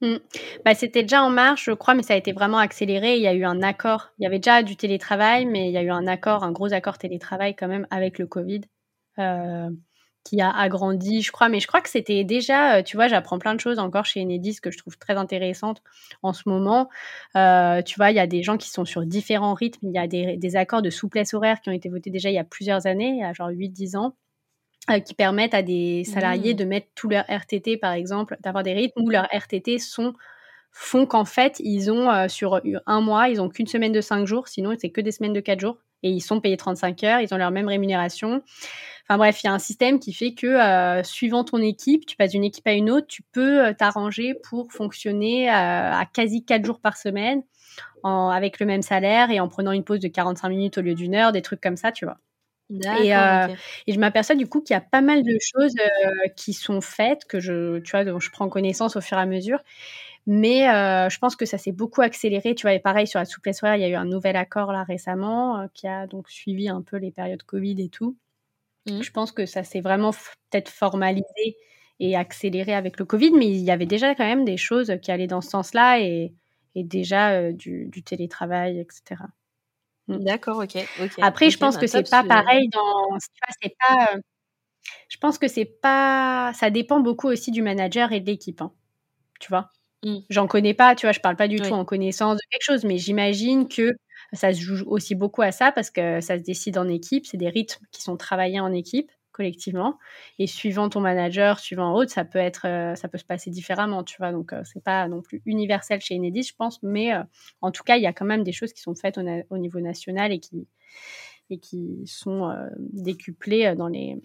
[0.00, 0.16] Mmh.
[0.64, 3.16] Bah, c'était déjà en marche, je crois, mais ça a été vraiment accéléré.
[3.16, 4.10] Il y a eu un accord.
[4.18, 6.72] Il y avait déjà du télétravail, mais il y a eu un accord, un gros
[6.72, 8.62] accord télétravail quand même avec le Covid.
[9.18, 9.70] Euh,
[10.24, 11.48] qui a agrandi, je crois.
[11.48, 14.20] Mais je crois que c'était déjà, euh, tu vois, j'apprends plein de choses encore chez
[14.22, 15.82] Enedis que je trouve très intéressantes
[16.22, 16.88] en ce moment.
[17.36, 19.88] Euh, tu vois, il y a des gens qui sont sur différents rythmes.
[19.88, 22.38] Il y a des, accords de souplesse horaire qui ont été votés déjà il y
[22.38, 24.14] a plusieurs années, il y a genre 8-10 ans.
[24.90, 26.56] Euh, qui permettent à des salariés mmh.
[26.56, 30.12] de mettre tout leur RTT, par exemple, d'avoir des rythmes où leurs RTT sont
[30.72, 34.48] font qu'en fait, ils ont sur un mois, ils ont qu'une semaine de 5 jours,
[34.48, 37.32] sinon c'est que des semaines de 4 jours et ils sont payés 35 heures, ils
[37.32, 38.42] ont leur même rémunération.
[39.12, 42.16] Enfin bref, il y a un système qui fait que euh, suivant ton équipe, tu
[42.16, 46.46] passes d'une équipe à une autre, tu peux euh, t'arranger pour fonctionner euh, à quasi
[46.46, 47.42] 4 jours par semaine
[48.04, 51.14] avec le même salaire et en prenant une pause de 45 minutes au lieu d'une
[51.14, 52.16] heure, des trucs comme ça, tu vois.
[52.70, 55.74] Et, et, je m'aperçois du coup qu'il y a pas mal de choses
[56.34, 59.26] qui sont faites, que je, tu vois, dont je prends connaissance au fur et à
[59.26, 59.58] mesure.
[60.26, 62.56] Mais euh, je pense que ça s'est beaucoup accéléré.
[62.56, 64.72] Tu vois, et pareil sur la souplesse horaire, il y a eu un nouvel accord
[64.72, 68.16] là récemment qui a donc suivi un peu les périodes Covid et tout.
[68.86, 69.02] Mmh.
[69.02, 71.56] Je pense que ça s'est vraiment peut-être formalisé
[72.00, 75.12] et accéléré avec le Covid, mais il y avait déjà quand même des choses qui
[75.12, 76.32] allaient dans ce sens-là et,
[76.74, 79.22] et déjà euh, du, du, télétravail, etc.
[80.08, 80.18] Mmh.
[80.18, 80.84] D'accord, ok.
[81.20, 83.18] Après, je pense bah, que c'est pas pareil dans.
[83.60, 84.16] C'est pas
[85.08, 88.72] Je pense que c'est pas ça dépend beaucoup aussi du manager et de l'équipe, hein,
[89.38, 89.70] tu vois?
[90.04, 90.18] Mmh.
[90.30, 91.12] J'en connais pas, tu vois?
[91.12, 93.92] Je parle pas du tout en connaissance de quelque chose, mais j'imagine que
[94.32, 97.26] ça se joue aussi beaucoup à ça parce que ça se décide en équipe.
[97.26, 99.98] C'est des rythmes qui sont travaillés en équipe, collectivement
[100.38, 104.04] et suivant ton manager, suivant autre, ça peut être, heu, ça peut se passer différemment,
[104.04, 104.32] tu vois?
[104.32, 107.22] Donc heu, c'est pas non plus universel chez Enedis, je pense, mais heu,
[107.62, 109.18] en tout cas, il y a quand même des choses qui sont faites
[109.50, 110.68] au niveau national et qui
[111.50, 112.52] et qui sont,
[112.92, 114.16] décuplées, dans les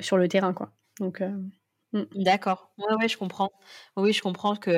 [0.00, 0.72] sur le terrain, quoi.
[1.00, 1.20] Donc
[1.92, 2.04] mmh.
[2.16, 2.72] D'accord.
[2.78, 3.50] Ouais, ouais, je comprends.
[3.96, 4.70] Oui, je comprends que,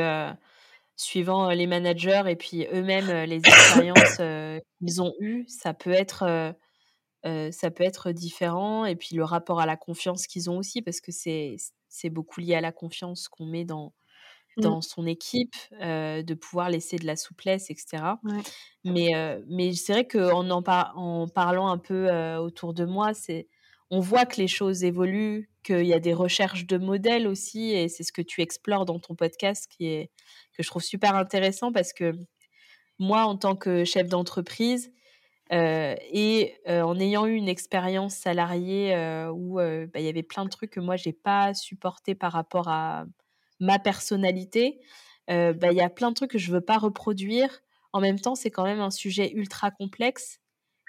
[0.96, 4.16] suivant, les managers et puis eux-mêmes, les expériences,
[4.80, 6.54] qu'ils ont eues, ça peut être,
[7.24, 11.00] ça peut être différent et puis le rapport à la confiance qu'ils ont aussi parce
[11.00, 11.56] que c'est
[11.88, 13.94] c'est beaucoup lié à la confiance qu'on met dans
[14.56, 14.62] Mmh.
[14.62, 18.20] dans son équipe, de pouvoir laisser de la souplesse et cetera.
[18.22, 18.46] Ouais.
[18.84, 19.12] Mais
[19.48, 23.48] mais c'est vrai qu'en en par en parlant un peu, autour de moi, c'est
[23.90, 27.88] on voit que les choses évoluent, qu'il y a des recherches de modèles aussi et
[27.88, 30.10] c'est ce que tu explores dans ton podcast qui est
[30.56, 32.12] que je trouve super intéressant parce que
[32.98, 34.92] moi, en tant que chef d'entreprise,
[35.52, 40.22] heu et heu, en ayant eu une expérience salariée, heu, où, bah, il y avait
[40.24, 43.06] plein de trucs que moi j'ai pas supporté par rapport à
[43.60, 44.80] ma personnalité,
[45.28, 47.60] bah, il y a plein de trucs que je veux pas reproduire.
[47.92, 50.40] En même temps, c'est quand même un sujet ultra complexe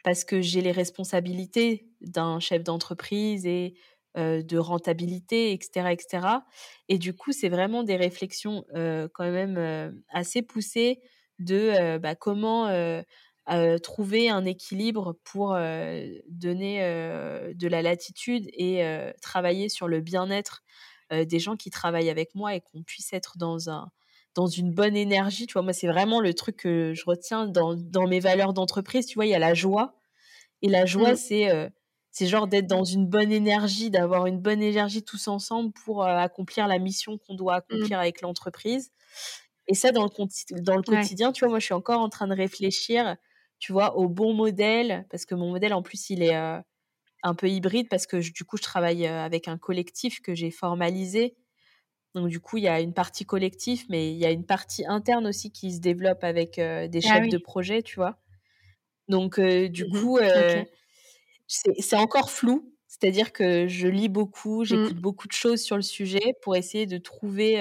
[0.04, 3.76] parce que j'ai les responsabilités d'un chef d'entreprise et
[4.16, 6.43] de rentabilité et cetera
[6.89, 11.02] et du coup, c'est vraiment des réflexions, quand même, assez poussées
[11.39, 12.68] de, bah, comment,
[13.84, 15.56] trouver un équilibre pour,
[16.28, 16.80] donner,
[17.54, 18.82] de la latitude et
[19.22, 20.64] travailler sur le bien-être,
[21.12, 23.91] des gens qui travaillent avec moi et qu'on puisse être dans un
[24.38, 25.63] dans une bonne énergie, tu vois?
[25.63, 29.27] Moi, c'est vraiment le truc que je retiens dans dans mes valeurs d'entreprise, tu vois?
[29.27, 29.95] Il y a la joie
[30.61, 31.17] et la joie, Mmh.
[31.17, 31.69] c'est, heu,
[32.11, 36.07] c'est genre d'être dans une bonne énergie, d'avoir une bonne énergie tous ensemble pour, heu,
[36.09, 37.88] accomplir la mission qu'on doit Mmh.
[37.88, 38.91] accomplir avec l'entreprise
[39.67, 41.09] et ça dans le conti dans le Ouais.
[41.09, 41.49] quotidien, tu vois?
[41.49, 43.17] Moi, je suis encore en train de réfléchir,
[43.59, 46.61] tu vois, au bon modèle parce que mon modèle, en plus, il est, heu,
[47.23, 51.38] un peu hybride parce que du coup, je travaille, avec un collectif que j'ai formalisé.
[52.18, 54.86] Donc du coup, il y a une partie collectif, mais il y a une partie
[54.88, 58.20] interne aussi qui se développe avec, heu, des Ah chefs de projet, tu vois?
[59.09, 60.68] Donc heu, du Mmh coup, OK.
[61.47, 62.74] c'est encore flou.
[62.88, 65.01] C'est-à-dire que je lis beaucoup, j'écoute Mmh.
[65.01, 67.57] beaucoup de choses sur le sujet pour essayer de trouver,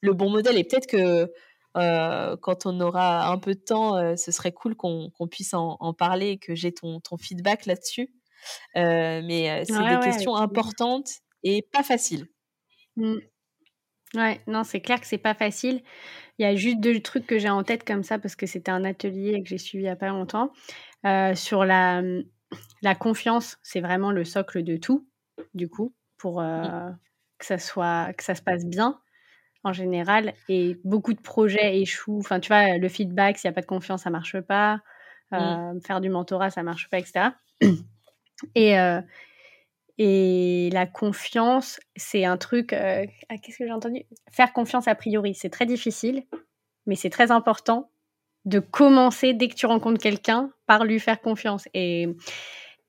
[0.00, 1.32] le bon modèle et peut-être que,
[1.74, 6.30] quand on aura un peu de temps, ce serait cool qu'on puisse en en parler
[6.30, 8.14] et que j'ai ton ton feedback là-dessus.
[8.76, 11.10] Mais c'est Ouais, des ouais, questions importantes
[11.44, 12.28] et pas faciles.
[12.96, 13.31] Mmh.
[14.14, 15.82] Ouais, non, c'est clair que c'est pas facile.
[16.38, 18.72] Il y a juste 2 trucs que j'ai en tête comme ça parce que c'était
[18.72, 20.52] un atelier que j'ai suivi il y a pas longtemps.
[21.06, 22.02] Heu, sur la,
[22.82, 25.08] la confiance, c'est vraiment le socle de tout,
[25.54, 26.92] du coup, pour, heu,
[27.38, 29.00] que ça soit que ça se passe bien,
[29.64, 32.18] en général et beaucoup de projets échouent.
[32.20, 34.80] Enfin, tu vois, le feedback, s'il y a pas de confiance, ça marche pas.
[35.34, 37.34] Heu, faire du mentorat, ça marche pas et cetera
[38.54, 38.76] et
[39.98, 44.02] et la confiance, c'est un truc, heu ah, qu'est-ce que j'ai entendu?
[44.32, 46.24] Faire confiance a priori, c'est très difficile,
[46.86, 47.90] mais c'est très important
[48.46, 52.08] de commencer dès que tu rencontres quelqu'un par lui faire confiance et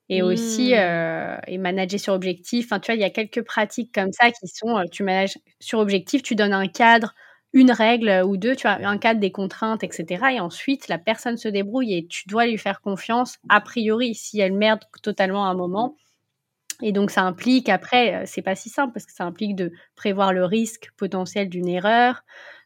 [0.10, 0.78] et aussi, Mmh.
[0.80, 2.66] heu et manager sur objectif.
[2.68, 5.38] Enfin, tu vois, il y a quelques pratiques comme ça qui sont, heu, tu manages
[5.62, 7.14] sur objectif, tu donnes un cadre,
[7.54, 8.78] une règle, ou 2, tu vois?
[8.88, 12.46] Un cadre, des contraintes et cetera et ensuite la personne se débrouille et tu dois
[12.48, 14.16] lui faire confiance a priori.
[14.16, 15.96] Si elle merde totalement à un moment
[16.84, 19.72] et donc ça implique après, heu, c'est pas si simple parce que ça implique de
[19.96, 22.24] prévoir le risque potentiel d'une erreur,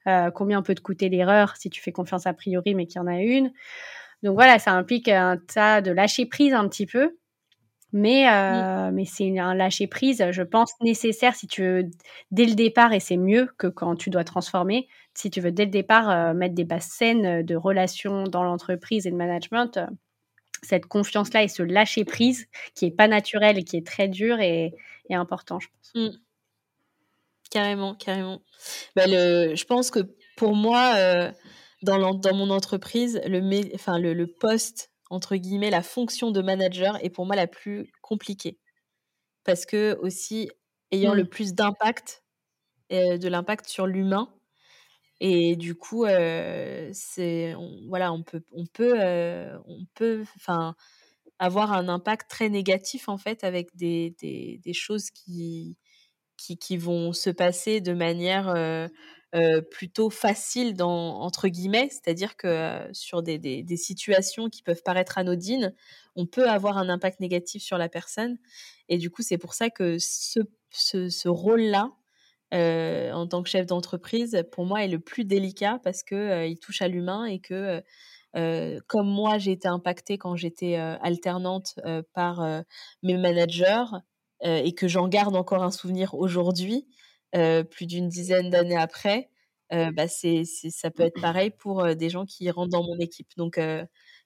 [0.07, 3.03] heu, combien peut te coûter l'erreur si tu fais confiance a priori mais qu'il y
[3.03, 3.51] en a une.
[4.23, 7.17] Donc voilà, ça implique un tas de lâcher prise un petit peu,
[7.93, 11.83] mais heu, mais c'est un lâcher prise, je pense nécessaire si tu veux
[12.31, 14.87] dès le départ et c'est mieux que quand tu dois transformer.
[15.15, 19.07] Si tu veux dès le départ, heu, mettre des bases saines, de relations dans l'entreprise
[19.07, 19.79] et de management,
[20.67, 24.39] cette confiance-là et ce lâcher prise qui est pas naturel et qui est très dur
[24.41, 24.73] est
[25.11, 25.95] important, je pense.
[25.95, 26.17] Mmh.
[27.51, 28.41] Carrément, carrément.
[28.95, 29.99] Bah, le je pense que
[30.35, 31.31] pour moi, heu,
[31.83, 33.41] dans mon entreprise, le
[33.75, 37.89] enfin le le poste entre guillemets, «la fonction de manager» est pour moi la plus
[38.01, 38.59] compliquée.
[39.45, 40.49] Parce qu'aussi
[40.91, 41.29] ayant le Mmh.
[41.29, 42.23] plus d'impact,
[42.93, 44.29] heu, de l'impact sur l'humain
[45.19, 46.05] et du coup,
[46.93, 48.93] c'est on voilà, on peut on peut,
[49.65, 50.75] on peut enfin
[51.39, 55.77] avoir un impact très négatif en fait avec des des des choses qui
[56.37, 58.53] qui qui vont se passer de manière,
[59.71, 65.17] plutôt facile dans entre guillemets, c'est-à-dire que sur des, des, des, situations qui peuvent paraître
[65.17, 65.73] anodines,
[66.15, 68.37] on peut avoir un impact négatif sur la personne.
[68.89, 70.39] Et du coup, c'est pour ça que ce,
[70.71, 71.91] ce, ce rôle-là,
[72.53, 76.45] euh, en tant que chef d'entreprise, pour moi, est le plus délicat parce que euh,
[76.45, 77.83] il touche à l'humain et que,
[78.37, 81.79] euh, comme moi, j'ai été impactée quand j'étais alternante
[82.13, 82.63] par
[83.03, 83.85] mes managers
[84.43, 86.87] et que j'en garde encore un souvenir aujourd'hui,
[87.33, 89.29] plus d'une dizaine d'années après,
[89.71, 93.29] bah c'est, ça peut être pareil pour des gens qui rentrent dans mon équipe.
[93.37, 93.59] Donc,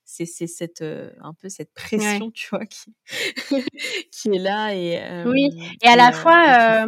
[0.04, 2.94] c'est, cette, un peu cette pression, tu vois, qui,
[4.12, 4.74] qui est là.
[4.74, 5.48] Et, oui,
[5.82, 6.86] et à la fois,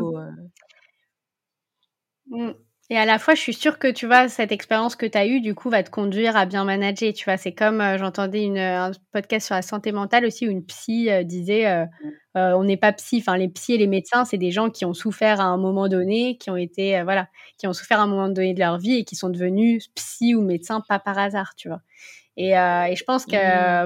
[2.30, 2.50] Mmh.
[2.90, 5.26] Et à la fois, je suis sûre que, tu vois, cette expérience que tu as
[5.26, 7.14] eue, du coup, va te conduire à bien manager.
[7.14, 10.50] Tu vois, c'est comme euh, j'entendais une, un podcast sur la santé mentale aussi où
[10.50, 11.86] une psy euh, disait euh,
[12.34, 13.18] on n'est pas psy.
[13.20, 15.88] Enfin, les psys et les médecins, c'est des gens qui ont souffert à un moment
[15.88, 18.96] donné, qui ont été, voilà, qui ont souffert à un moment donné de leur vie
[18.96, 21.80] et qui sont devenus psy ou médecins pas par hasard, tu vois.
[22.36, 23.36] Et, et je pense que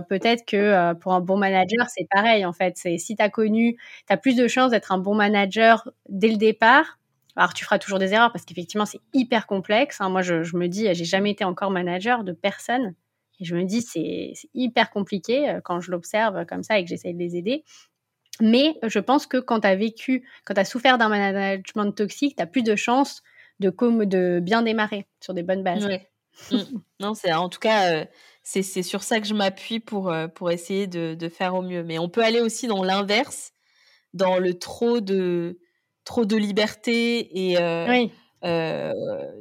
[0.00, 0.06] mmh.
[0.08, 2.74] peut-être que pour un bon manager, c'est pareil, en fait.
[2.76, 3.76] C'est si tu as connu,
[4.08, 6.97] tu as plus de chances d'être un bon manager dès le départ
[7.38, 10.00] alors, tu feras toujours des erreurs parce qu'effectivement, c'est hyper complexe.
[10.00, 10.08] Hein.
[10.08, 12.96] Moi, je, me dis, j'ai jamais été encore manager de personne.
[13.38, 16.88] Et je me dis, c'est hyper compliqué euh, quand je l'observe comme ça et que
[16.88, 17.64] j'essaie de les aider.
[18.40, 22.34] Mais je pense que quand tu as vécu, quand tu as souffert d'un management toxique,
[22.36, 23.22] tu as plus de chances
[23.60, 23.70] de,
[24.04, 25.88] de bien démarrer sur des bonnes bases.
[26.50, 26.56] Mmh.
[26.98, 28.04] Non, c'est en tout cas, euh,
[28.42, 31.84] c'est sur ça que je m'appuie pour, euh, pour essayer de, de, faire au mieux.
[31.84, 33.52] Mais on peut aller aussi dans l'inverse,
[34.12, 35.58] dans le trop de,
[36.08, 38.06] trop de liberté et euh,
[38.42, 38.92] euh,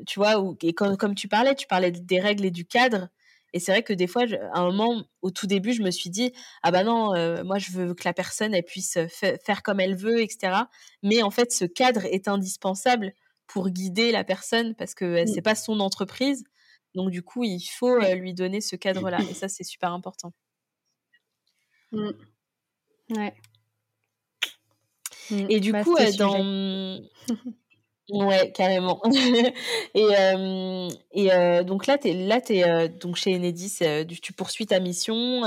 [0.05, 3.07] tu vois ou, et comme, comme tu parlais tu parlais des règles et du cadre.
[3.53, 6.09] Et c'est vrai que des fois à un moment au tout début je me suis
[6.09, 9.79] dit ah bah non euh, moi je veux que la personne elle puisse faire comme
[9.79, 10.63] elle veut etc
[11.01, 13.13] mais en fait ce cadre est indispensable
[13.47, 15.27] pour guider la personne parce que mmh.
[15.27, 16.43] c'est pas son entreprise.
[16.95, 20.33] Donc du coup il faut lui donner ce cadre là et ça c'est super important.
[21.93, 22.09] Mmh.
[23.11, 23.33] ouais
[25.29, 25.45] Mmh.
[25.49, 26.99] Et du coup, dans.
[28.09, 29.01] Ouais, carrément.
[29.93, 30.05] et
[31.13, 33.79] et donc là, tu es, là, es, donc chez Enedis,
[34.21, 35.41] tu poursuis ta mission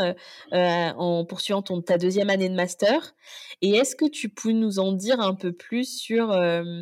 [0.53, 3.15] en poursuivant ton, ta deuxième année de master.
[3.63, 6.29] Et est-ce que tu peux nous en dire un peu plus sur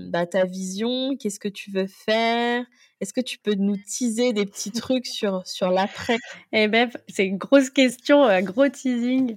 [0.08, 1.16] bah, ta vision?
[1.16, 2.64] Qu'est-ce que tu veux faire?
[3.00, 6.18] Est-ce que tu peux nous teaser des petits trucs sur, sur l'après?
[6.52, 9.36] Eh ben, c'est une grosse question, un gros teasing,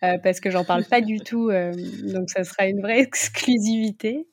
[0.00, 4.26] parce que j'en parle pas du tout, donc ça sera une vraie exclusivité.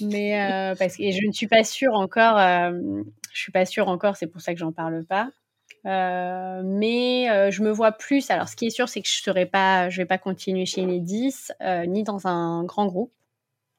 [0.00, 2.38] Mais euh, parce que je ne suis pas sûre encore.
[2.38, 4.16] Euh, je suis pas sûre encore.
[4.16, 5.30] C'est pour ça que j'en parle pas.
[5.86, 8.30] Euh, mais je me vois plus.
[8.30, 10.82] Alors, ce qui est sûr, c'est que je serai pas, je vais pas continuer chez
[10.82, 11.48] Enedis
[11.86, 13.12] ni dans un grand groupe.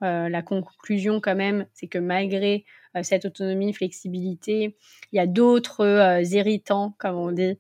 [0.02, 2.66] la conclusion, quand même, c'est que malgré
[3.04, 4.76] cette autonomie, flexibilité,
[5.12, 7.60] il y a d'autres irritants, comme on dit,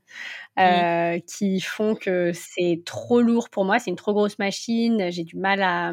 [1.28, 3.80] qui font que c'est trop lourd pour moi.
[3.80, 5.12] C'est une trop grosse machine.
[5.12, 5.92] J'ai du mal à,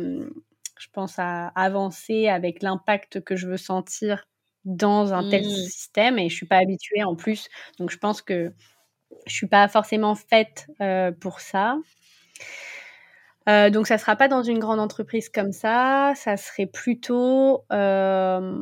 [0.79, 4.27] je pense, à avancer avec l'impact que je veux sentir
[4.65, 5.51] dans un tel mmh.
[5.51, 7.49] système et je suis pas habituée en plus.
[7.79, 8.53] Donc je pense que
[9.27, 11.77] je suis pas forcément faite euh, pour ça.
[13.49, 18.55] Euh, donc ça sera pas dans une grande entreprise comme ça, ça serait plutôt euh,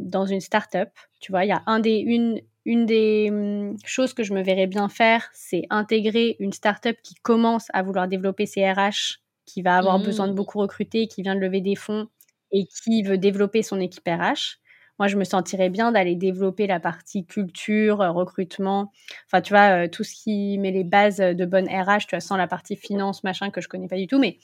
[0.00, 0.90] dans une start-up.
[1.20, 4.42] Tu vois, il y a un des, une, une des hum, choses que je me
[4.42, 9.18] verrais bien faire, c'est intégrer une start-up qui commence à vouloir développer ses RH
[9.48, 10.36] qui va avoir besoin de mmh.
[10.36, 12.08] beaucoup recruter, qui vient de lever des fonds
[12.52, 14.58] et qui veut développer son équipe RH.
[14.98, 18.90] Moi, je me sentirais bien d'aller développer la partie culture, euh, recrutement,
[19.26, 22.20] enfin, tu vois, euh, tout ce qui met les bases de bonne RH, tu vois,
[22.20, 24.38] sans la partie finance, machin, que je connais pas du tout, mais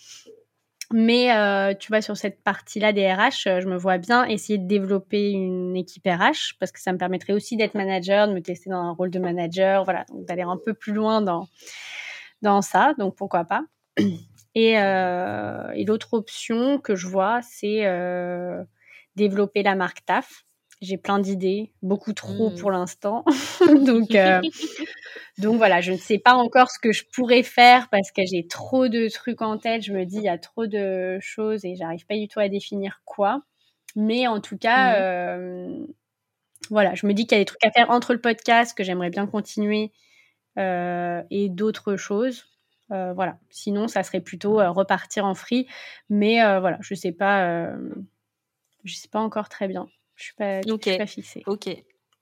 [0.92, 4.66] mais euh, tu vois, sur cette partie-là des RH, je me vois bien essayer de
[4.66, 8.70] développer une équipe RH parce que ça me permettrait aussi d'être manager, de me tester
[8.70, 11.48] dans un rôle de manager, voilà, donc d'aller un peu plus loin dans,
[12.42, 12.94] dans ça.
[12.98, 13.64] Donc pourquoi pas.
[14.54, 18.62] Et, euh, et l'autre option que je vois, c'est euh,
[19.16, 20.44] développer la marque TAF.
[20.80, 22.56] J'ai plein d'idées, beaucoup trop mmh.
[22.56, 23.24] pour l'instant.
[23.84, 24.40] donc, euh,
[25.38, 28.46] donc voilà, je ne sais pas encore ce que je pourrais faire parce que j'ai
[28.46, 29.82] trop de trucs en tête.
[29.82, 32.48] Je me dis, il y a trop de choses et j'arrive pas du tout à
[32.48, 33.42] définir quoi.
[33.96, 35.86] Mais en tout cas, mmh.
[36.70, 38.84] voilà, je me dis qu'il y a des trucs à faire entre le podcast que
[38.84, 39.90] j'aimerais bien continuer
[40.56, 42.53] et d'autres choses.
[42.92, 43.38] Euh, voilà.
[43.50, 45.66] Sinon, ça serait plutôt euh, repartir en free.
[46.10, 47.76] Mais euh, voilà, je sais pas,
[48.84, 49.88] je sais pas encore très bien.
[50.14, 51.46] Je suis pas, suis pas fixée.
[51.46, 51.68] Ok.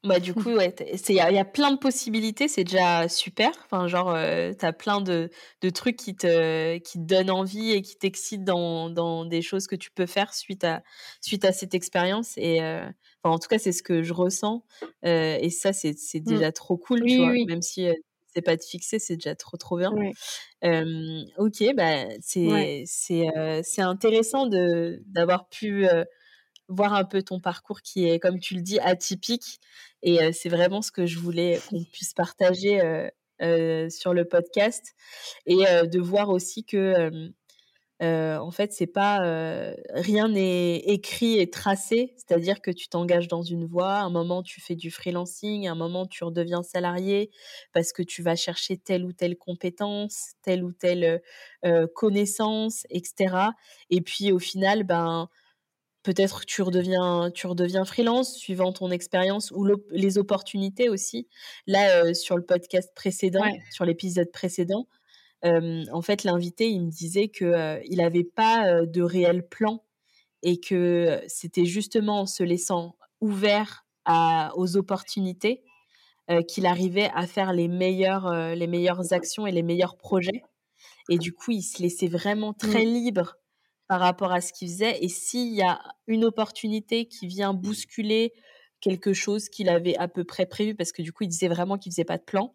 [0.04, 0.74] Bah, du coup, ouais,
[1.08, 3.52] il y a y a plein de possibilités, c'est déjà super.
[3.66, 7.70] Enfin, genre, heu, tu as plein de de trucs qui te qui te donnent envie
[7.70, 10.82] et qui t'excitent dans dans des choses que tu peux faire suite à
[11.20, 12.60] suite à cette expérience et
[13.22, 14.64] enfin, en tout cas, c'est ce que je ressens,
[15.04, 16.42] et ça, c'est c'est Mmh.
[16.42, 17.32] déjà trop cool, tu Oui, vois?
[17.32, 17.46] oui.
[17.46, 17.88] Même si,
[18.34, 19.92] c'est pas de fixer, c'est déjà trop, trop bien.
[19.92, 20.12] Ouais.
[21.38, 22.04] OK, bah,
[22.36, 22.84] Ouais.
[22.86, 25.86] c'est intéressant de d'avoir pu,
[26.68, 29.60] voir un peu ton parcours qui est, comme tu le dis, atypique
[30.02, 32.80] et c'est vraiment ce que je voulais qu'on puisse partager,
[33.90, 34.94] sur le podcast
[35.46, 37.30] et de voir aussi que,
[38.02, 42.14] heu, en fait, c'est pas, heu, rien n'est écrit et tracé.
[42.16, 46.06] C'est-à-dire que tu t'engages dans une voie, un moment tu fais du freelancing, un moment
[46.06, 47.30] tu redeviens salarié
[47.72, 51.22] parce que tu vas chercher telle ou telle compétence, telle ou telle,
[51.64, 53.52] heu, connaissance et cetera
[53.90, 55.28] et puis au final, ben,
[56.02, 61.28] Peut-être que tu redeviens tu redeviens freelance suivant ton expérience ou les opportunités aussi.
[61.68, 63.62] Là, sur le podcast précédent, Ouais.
[63.68, 64.88] sur l'épisode précédent,
[65.44, 69.84] en fait, l'invité, il me disait que, heu, il avait pas, de réel plan
[70.42, 75.64] et que c'était justement en se laissant ouvert à aux opportunités,
[76.48, 80.42] qu'il arrivait à faire les meilleures, les meilleures actions et les meilleurs projets.
[81.08, 82.84] Et du coup, il se laissait vraiment très Mmh.
[82.84, 83.36] libre
[83.88, 88.32] par rapport à ce qu'il faisait et s'il y a une opportunité qui vient bousculer
[88.80, 91.78] quelque chose qu'il avait à peu près prévu, parce que du coup, il disait vraiment
[91.78, 92.54] qu'il faisait pas de plan,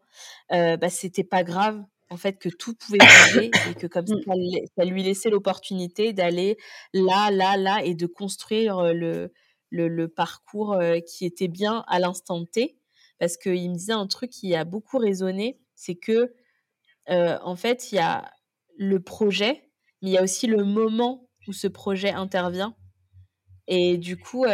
[0.52, 4.24] bah, c'était pas grave, en fait, que tout pouvait bouger et que comme ça, Mmh.
[4.28, 4.34] ça
[4.78, 6.58] ça lui laissait l'opportunité d'aller
[6.94, 9.32] là, là, là et de construire, le
[9.72, 10.78] le le parcours,
[11.08, 12.78] qui était bien à l'instant T.
[13.20, 16.34] Parce qu'il me disait un truc qui a beaucoup résonné, c'est que,
[17.10, 18.32] en fait, il y a
[18.78, 22.76] le projet, mais il y a aussi le moment où ce projet intervient
[23.68, 24.46] et du coup,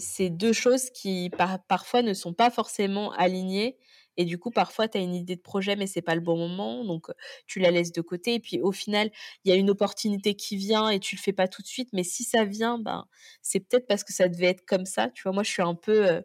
[0.00, 3.78] c'est 2 choses qui par parfois ne sont pas forcément alignées
[4.16, 6.36] et du coup, parfois, tu as une idée de projet, mais c'est pas le bon
[6.36, 7.08] moment, donc
[7.46, 9.10] tu la laisses de côté et puis au final,
[9.44, 11.90] il y a une opportunité qui vient et tu le fais pas tout de suite,
[11.92, 13.06] mais si ça vient, ben,
[13.42, 15.32] c'est peut-être parce que ça devait être comme ça, tu vois?
[15.32, 16.22] Moi, je suis un peu,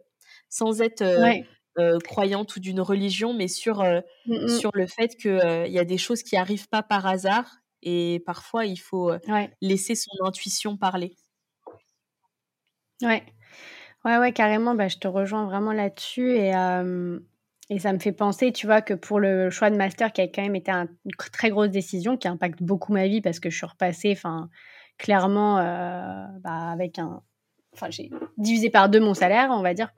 [0.50, 1.50] sans être, Ouais.
[2.06, 3.84] croyante ou d'une religion, mais sur,
[4.26, 4.62] Mmh mh.
[4.62, 5.30] sur le fait que,
[5.66, 9.12] heu, il y a des choses qui arrivent pas par hasard et parfois il faut,
[9.28, 9.50] Ouais.
[9.62, 11.16] laisser son intuition parler.
[13.02, 13.24] Ouais.
[14.06, 16.54] Ouais, ouais, carrément, bah, je te rejoins vraiment là-dessus et
[17.70, 20.28] et ça me fait penser, tu vois, que pour le choix de master qui a
[20.28, 23.50] quand même été un une très grosse décision qui impacte beaucoup ma vie parce que
[23.50, 24.50] je suis repassée, enfin,
[24.98, 25.64] clairement, heu,
[26.42, 27.22] bah, avec un
[27.74, 29.92] enfin, j'ai divisé par 2 mon salaire, on va dire.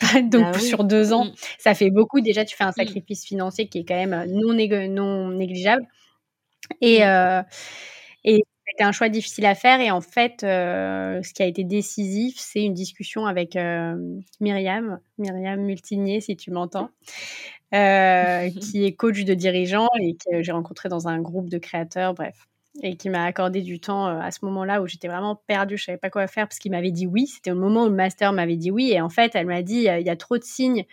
[0.30, 0.84] Donc Bah sur.
[0.84, 2.20] 2 ans, ça fait beaucoup.
[2.22, 2.98] Déjà, tu fais un Mmh.
[2.98, 5.84] sacrifice financier qui est quand même, heu, non négligeable
[6.82, 7.42] et heu
[8.24, 11.64] et c'était un choix difficile à faire et en fait, heu, ce qui a été
[11.64, 16.90] décisif, c'est une discussion avec, hem, Myriam, Myriam Multinier, si tu m'entends,
[17.74, 22.14] heu, qui est coach de dirigeants et que j'ai rencontrée dans un groupe de créateurs,
[22.14, 22.46] bref
[22.82, 25.98] et qui m'a accordé du temps, à ce moment-là où j'étais vraiment perdue, je savais
[25.98, 27.26] pas quoi faire parce qu'il m'avait dit «oui».
[27.26, 29.78] C'était au moment où le master m'avait dit «oui» et en fait, elle m'a dit,
[29.88, 30.84] «Il y a trop de signes».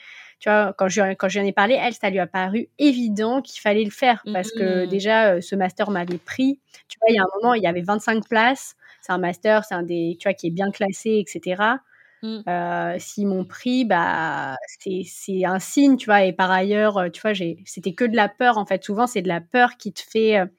[0.45, 0.73] Tu vois?
[0.77, 2.69] Quand je lui en quand je lui en ai parlé, elle, ça lui a paru
[2.77, 4.87] évident qu'il fallait le faire parce que Mmh.
[4.87, 6.59] déjà, heu, ce master m'avait pris.
[6.87, 7.09] Tu vois?
[7.09, 8.75] Il y a un moment, il y avait 25 places.
[9.01, 11.79] C'est un master, c'est un des tu vois, qui est bien classé et cetera.
[12.21, 12.45] Mmh.
[12.49, 16.23] Heu, s'ils m'ont pris, bah, c'est c'est un signe, tu vois?
[16.25, 17.33] Et par ailleurs, heu, tu vois,
[17.65, 18.83] c'était que de la peur, en fait.
[18.83, 20.49] Souvent, c'est de la peur qui te fait, heu,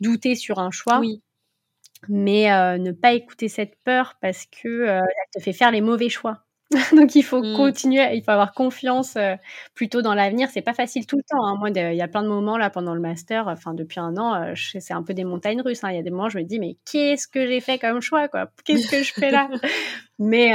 [0.00, 1.22] douter sur un choix, Oui.
[2.08, 2.48] mais
[2.78, 5.02] ne pas écouter cette peur parce que, elle
[5.34, 6.44] te fait faire les mauvais choix.
[6.96, 7.52] Donc il faut Mmh.
[7.52, 9.36] continuer, il faut avoir confiance, heu,
[9.74, 10.48] plutôt dans l'avenir.
[10.50, 11.56] C'est pas facile tout le temps, hein.
[11.58, 14.54] Moi, il y a plein de moments là pendant le master, enfin depuis un an,
[14.54, 15.90] je c'est un peu des montagnes russes, hein.
[15.90, 18.28] Il y a des moments, je me dis: «Mais qu'est-ce que j'ai fait comme choix,
[18.28, 18.48] quoi?
[18.64, 19.48] Qu'est-ce que je fais là?»
[20.18, 20.50] Mais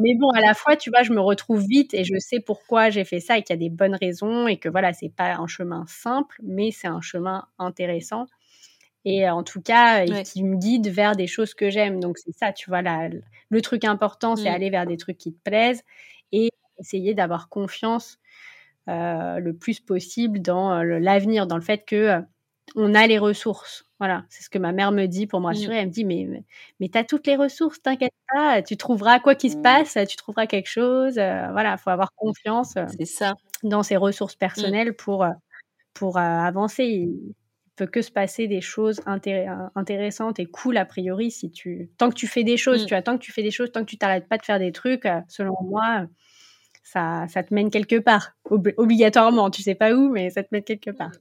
[0.00, 2.90] mais bon, à la fois, tu vois, je me retrouve vite et je sais pourquoi
[2.90, 5.34] j'ai fait ça et qu'il y a des bonnes raisons et que voilà, c'est pas
[5.36, 8.26] un chemin simple, mais c'est un chemin intéressant
[9.04, 10.24] et en tout cas et Ouais.
[10.24, 12.00] qui me guide vers des choses que j'aime.
[12.00, 13.08] Donc c'est ça, tu vois, la
[13.50, 14.50] le truc important, c'est Mmh.
[14.50, 15.82] aller vers des trucs qui te plaisent
[16.32, 16.50] et
[16.80, 18.18] essayer d'avoir confiance,
[18.88, 22.20] heu, le plus possible dans, l'avenir, dans le fait que,
[22.76, 23.86] on a les ressources.
[24.00, 25.72] Voilà, c'est ce que ma mère me dit pour me Mmh.
[25.72, 25.76] rassurer.
[25.78, 26.44] Elle me dit: «Mais mais
[26.80, 30.16] mais tu as toutes les ressources, t'inquiète pas, tu trouveras quoi qu'il se passe, tu
[30.16, 33.34] trouveras quelque chose», voilà, faut avoir confiance, heu, C'est ça.
[33.64, 34.72] dans ses ressources Mmh.
[34.76, 35.26] personnelles pour,
[35.94, 37.10] pour, avancer.
[37.76, 42.14] Peut que se passer des choses intéressantes et cool a priori si tu tant que
[42.14, 42.86] tu fais des choses, Mmh.
[42.86, 43.02] tu vois?
[43.02, 45.06] Tant que tu fais des choses, tant que tu t'arrêtes pas de faire des trucs,
[45.06, 46.06] heu, selon moi,
[46.84, 49.50] ça ça te mène quelque part, ob obligatoirement.
[49.50, 51.12] Tu sais pas où, mais ça te mène quelque part.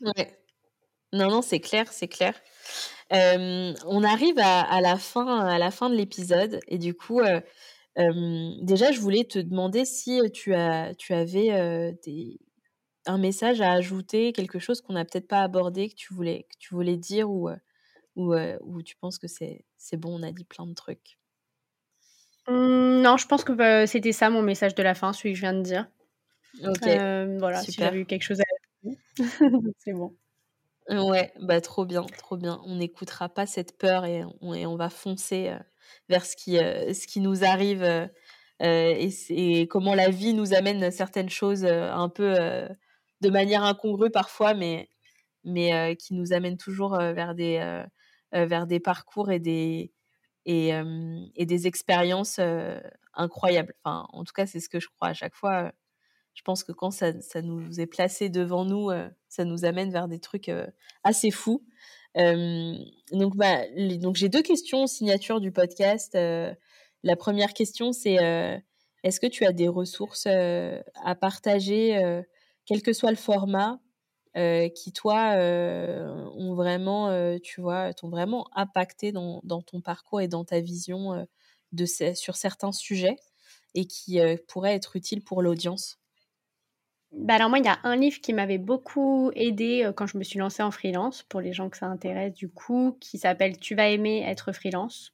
[0.00, 0.38] Ouais.
[1.12, 2.34] Non, non, c'est clair, c'est clair.
[3.12, 7.42] On arrive à à la fin à la fin de l'épisode et du coup, heu
[8.62, 12.38] déjà, je voulais te demander si tu, as, tu avais des,
[13.06, 16.56] un message à ajouter, quelque chose qu'on n'a peut-être pas abordé, que tu voulais, que
[16.58, 17.48] tu voulais dire ou,
[18.16, 19.64] ou, ou tu penses que c'est
[19.96, 21.18] bon, on a dit plein de trucs?
[22.48, 25.36] Mmh, Non, je pense que bah, c'était ça mon message de la fin, celui que
[25.36, 25.88] je viens de dire.
[26.64, 26.88] Ok.
[27.38, 28.44] voilà, si j'avais eu quelque chose à
[29.78, 30.14] c'est bon.
[30.88, 32.60] Ouais, bah trop bien, trop bien.
[32.64, 35.52] On n'écoutera pas cette peur et on, et on va foncer
[36.08, 37.82] vers ce qui, ce qui nous arrive
[38.60, 42.34] et, et, comment la vie nous amène certaines choses un peu
[43.20, 44.88] de manière incongrue parfois, mais,
[45.44, 47.84] mais qui nous amène toujours vers, des,
[48.32, 49.92] vers des parcours et des,
[50.44, 52.40] et des expériences
[53.14, 53.74] incroyables.
[53.84, 55.72] Enfin, en tout cas, c'est ce que je crois à chaque fois.
[56.34, 58.90] Je pense que quand ça, ça nous est placé devant nous,
[59.28, 60.50] ça nous amène vers des trucs
[61.02, 61.64] assez fous.
[62.14, 63.62] donc, bah,
[63.98, 66.14] donc j'ai deux questions signature du podcast.
[66.14, 68.18] la première question, c'est
[69.02, 72.22] est-ce que tu as des ressources à partager
[72.66, 73.80] quel que soit le format,
[74.34, 75.34] qui toi
[76.34, 81.26] ont vraiment, tu vois, t'ont vraiment impacté dans, ton parcours et dans ta vision
[82.14, 83.16] sur certains sujets
[83.74, 85.98] et qui pourraient être utiles pour l'audience?
[87.12, 90.24] Bah alors moi, il y a un livre qui m'avait beaucoup aidé quand je me
[90.24, 93.74] suis lancée en freelance, pour les gens que ça intéresse du coup, qui s'appelle Tu
[93.74, 95.12] vas aimer être freelance.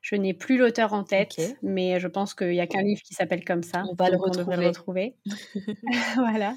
[0.00, 3.14] Je n'ai plus l'auteur en tête, mais je pense qu'il n'y a qu'un livre qui
[3.14, 3.84] s'appelle comme ça.
[3.90, 4.66] On va le retrouver.
[4.66, 5.16] retrouver.
[6.16, 6.56] voilà.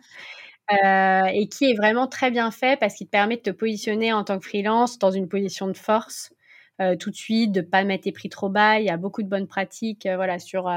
[0.72, 4.14] Euh, et qui est vraiment très bien fait parce qu'il te permet de te positionner
[4.14, 6.34] en tant que freelance dans une position de force
[6.82, 8.80] euh, tout de suite, de pas mettre tes prix trop bas.
[8.80, 10.72] Il y a beaucoup de bonnes pratiques euh, voilà, sur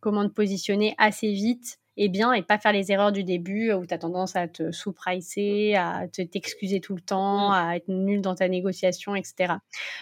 [0.00, 3.86] comment te positionner assez vite et bien et pas faire les erreurs du début où
[3.86, 8.20] tu as tendance à te sous-pricer, à te t'excuser tout le temps, à être nul
[8.20, 9.54] dans ta négociation, etc.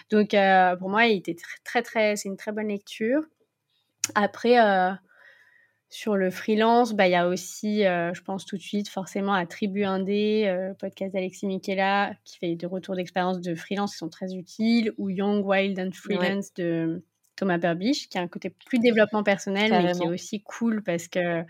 [0.09, 3.21] Donc euh, pour moi, il était très très, c'est une très bonne lecture.
[4.15, 4.91] Après, euh,
[5.89, 9.33] sur le freelance, bah, il y a aussi, euh, je pense tout de suite forcément
[9.33, 14.09] à Tribu Indé, podcast d'Alexis Michela, qui fait des retours d'expérience de freelance qui sont
[14.09, 17.03] très utiles, ou Young, Wild and Freelance de
[17.35, 21.07] Thomas Burbich, qui a un côté plus développement personnel, mais qui est aussi cool parce
[21.07, 21.43] que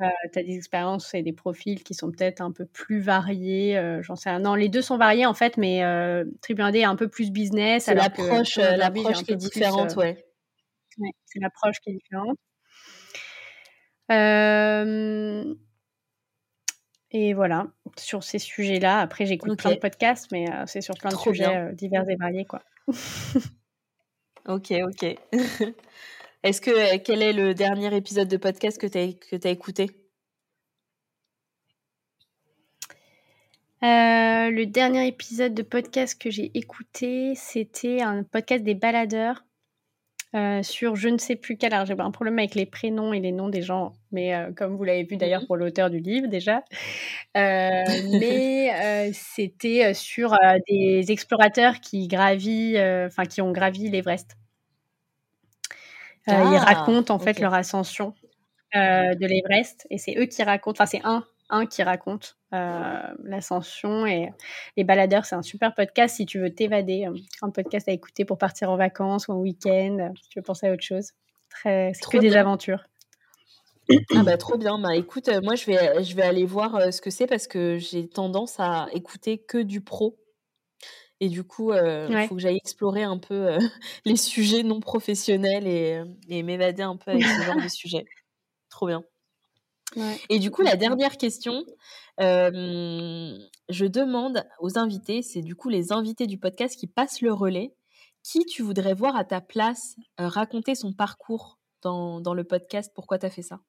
[0.00, 3.76] euh, tu as des expériences et des profils qui sont peut-être un peu plus variés.
[3.76, 4.40] Euh, J'en sais rien.
[4.40, 7.84] Non, les deux sont variés en fait, mais euh, Tribu est un peu plus business.
[7.84, 10.24] C'est l'approche l'approche qui est différente, ouais.
[10.98, 12.38] ouais c'est l'approche qui est différente.
[17.14, 17.66] Et voilà,
[17.98, 18.98] sur ces sujets-là.
[18.98, 22.62] Après, j'écoute plein de podcasts, mais c'est sur plein de sujets divers et variés, quoi.
[24.48, 25.16] Ok, ok.
[26.42, 29.90] Est-ce que euh, quel est le dernier épisode de podcast que tu as, écouté?
[33.84, 39.44] Euh, le dernier épisode de podcast que j'ai écouté, c'était un podcast des baladeurs
[40.34, 41.74] euh, sur je ne sais plus quel.
[41.74, 44.84] Alors j'ai un problème avec les prénoms et les noms des gens, mais comme vous
[44.84, 46.62] l'avez vu d'ailleurs mmh pour l'auteur du livre déjà.
[47.34, 50.36] mais c'était sur
[50.68, 54.36] des explorateurs qui enfin qui ont gravi l'Everest.
[56.26, 58.14] ils ah, racontent en fait leur ascension
[58.74, 60.76] de l'Everest et c'est eux qui racontent.
[60.76, 64.30] Enfin c'est un un qui raconte l'ascension et
[64.76, 65.24] les baladeurs.
[65.24, 67.06] C'est un super podcast si tu veux t'évader,
[67.40, 70.66] un podcast à écouter pour partir en vacances ou en week-end, si tu veux penser
[70.66, 71.12] à autre chose.
[71.48, 72.84] Très, c'est que des aventures.
[74.14, 74.78] Ah bah trop bien.
[74.78, 77.46] Bah écoute, euh, moi je vais, je vais aller voir euh, ce que c'est parce
[77.46, 80.18] que j'ai tendance à écouter que du pro.
[81.20, 83.56] Et du coup, euh, il faut que j'aille explorer un peu
[84.04, 88.06] les sujets non professionnels et, et m'évader un peu avec ce genre de sujets.
[88.70, 89.04] Trop bien.
[90.28, 91.64] Et du coup, la dernière question,
[92.18, 97.74] je demande aux invités, c'est du coup les invités du podcast qui passent le relais,
[98.22, 102.92] qui tu voudrais voir à ta place raconter son parcours dans, dans le podcast?
[102.94, 103.60] Pourquoi tu as fait ça?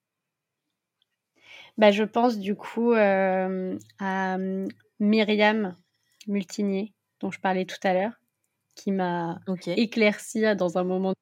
[1.77, 4.37] Bah, Je pense du coup à
[4.99, 5.75] Myriam
[6.27, 8.13] Multinier, dont je parlais tout à l'heure,
[8.75, 11.13] qui m'a éclairci dans un moment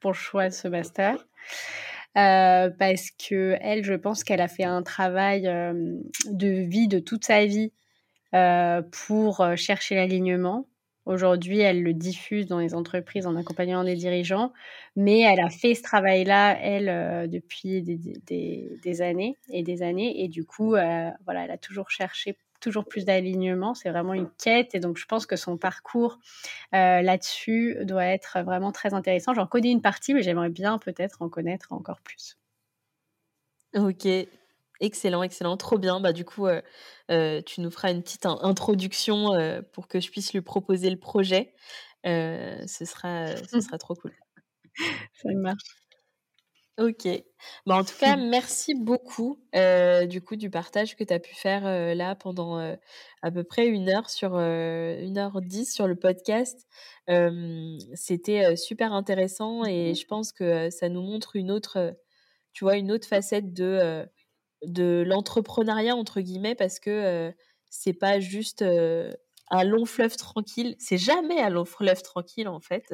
[0.00, 1.16] pour le choix de ce master.
[2.16, 7.24] Euh, parce que elle, je pense qu'elle a fait un travail de vie de toute
[7.24, 7.72] sa vie
[8.32, 10.66] pour chercher l'alignement.
[11.06, 14.52] Aujourd'hui, elle le diffuse dans les entreprises en accompagnant des dirigeants,
[14.96, 20.22] mais elle a fait ce travail-là, elle, depuis des, des, des, années et des années.
[20.22, 23.74] Et du coup, voilà, elle a toujours cherché toujours plus d'alignement.
[23.74, 24.74] C'est vraiment une quête.
[24.74, 26.18] Et donc, je pense que son parcours
[26.74, 29.34] euh, là-dessus doit être vraiment très intéressant.
[29.34, 32.36] J'en connais une partie, mais j'aimerais bien peut-être en connaître encore plus.
[33.74, 34.06] Ok.
[34.80, 36.00] Excellent, excellent, trop bien.
[36.00, 36.62] Bah, du coup, euh,
[37.10, 39.30] euh, tu nous feras une petite introduction
[39.72, 41.54] pour que je puisse lui proposer le projet.
[42.04, 44.12] ce, sera, ce sera trop cool.
[45.14, 45.79] Ça marche.
[46.80, 47.06] OK.
[47.66, 51.34] Bah, en tout cas, merci beaucoup, heu, du coup, du partage que tu as pu
[51.34, 52.78] faire, heu, là pendant, heu,
[53.22, 56.66] à peu près 1 heure sur, 1 heure 10 sur le podcast.
[57.94, 61.94] C'était, super intéressant et je pense que, ça nous montre une autre,
[62.54, 64.06] tu vois, une autre facette de,
[64.66, 67.32] de «l'entrepreneuriat» entre guillemets parce que,
[67.70, 68.64] c'est pas juste,
[69.50, 70.76] un long fleuve tranquille.
[70.78, 72.90] C'est jamais un long fleuve tranquille, en fait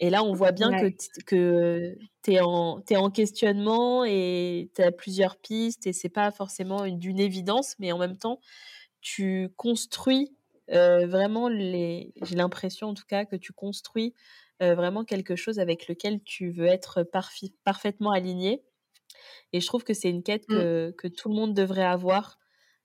[0.00, 0.90] et là, on voit bien que Ouais.
[0.90, 5.92] t que tu es en tu es en questionnement et tu as plusieurs pistes et
[5.94, 8.40] c'est pas forcément une d'une évidence, mais en même temps,
[9.02, 10.36] tu construis,
[10.70, 14.14] vraiment les j'ai l'impression en tout cas que tu construis,
[14.60, 18.64] vraiment quelque chose avec lequel tu veux être parfi parfaitement aligné
[19.52, 20.78] et je trouve que c'est une quête Mmh.
[20.98, 22.38] que tout le monde devrait avoir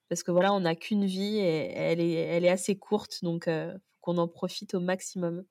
[0.10, 3.46] parce que voilà, on n'a qu'une vie et elle est elle est assez courte donc
[3.46, 5.46] faut qu'on en profite au maximum.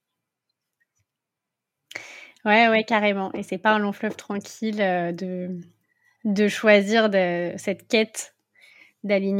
[2.44, 5.60] Ouais, ouais, carrément et c'est pas un long fleuve tranquille, de
[6.24, 8.34] de choisir de cette quête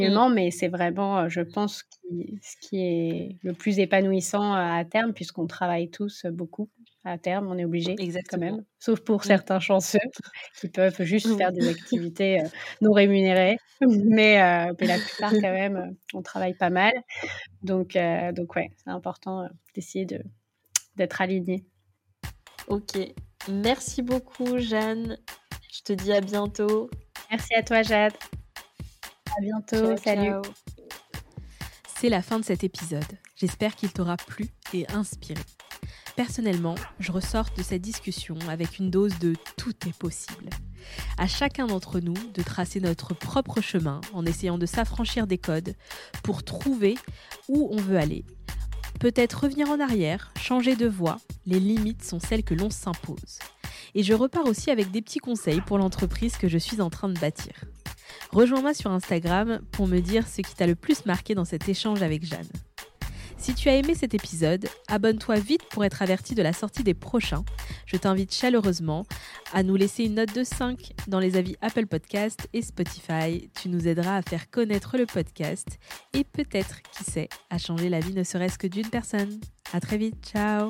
[0.00, 0.18] Mmh.
[0.18, 4.84] d'alignement, mais c'est vraiment, je pense, ce qui ce qui est le plus épanouissant, à
[4.86, 6.70] terme puisqu'on travaille tous, beaucoup.
[7.04, 8.40] À terme, on est obligés quand Exactement.
[8.56, 9.24] même, sauf pour Mmh.
[9.24, 9.98] certains chanceux
[10.60, 11.36] qui peuvent juste Oui.
[11.36, 12.48] faire des activités, heu,
[12.80, 16.92] non rémunérées, mais heu, mais la plupart quand même, heu, on travaille pas mal
[17.62, 17.96] donc
[18.34, 20.20] donc ouais, c'est important, d'essayer de
[20.96, 21.64] d'être aligné.
[22.68, 22.98] OK.
[23.48, 25.16] Merci beaucoup Jeanne.
[25.72, 26.88] Je te dis à bientôt.
[27.30, 28.14] Merci à toi Jade.
[29.36, 30.30] À bientôt, Ciao, salut.
[30.30, 30.42] ciao.
[31.98, 33.04] C'est la fin de cet épisode.
[33.36, 35.40] J'espère qu'il t'aura plu et inspiré.
[36.16, 40.50] Personnellement, je ressors de cette discussion avec une dose de tout est possible.
[41.16, 45.74] À chacun d'entre nous de tracer notre propre chemin en essayant de s'affranchir des codes
[46.22, 46.98] pour trouver
[47.48, 48.24] où on veut aller.
[49.00, 53.38] Peut-être revenir en arrière, changer de voie, les limites sont celles que l'on s'impose.
[53.94, 57.08] Et je repars aussi avec des petits conseils pour l'entreprise que je suis en train
[57.08, 57.64] de bâtir.
[58.30, 62.02] Rejoins-moi sur Instagram pour me dire ce qui t'a le plus marqué dans cet échange
[62.02, 62.48] avec Jeanne.
[63.42, 66.94] Si tu as aimé cet épisode, abonne-toi vite pour être averti de la sortie des
[66.94, 67.44] prochains.
[67.86, 69.04] Je t'invite chaleureusement
[69.52, 73.50] à nous laisser une note de 5 dans les avis Apple Podcast et Spotify.
[73.60, 75.66] Tu nous aideras à faire connaître le podcast
[76.14, 79.40] et peut-être, qui sait, à changer la vie ne serait-ce que d'une personne.
[79.72, 80.68] À très vite, ciao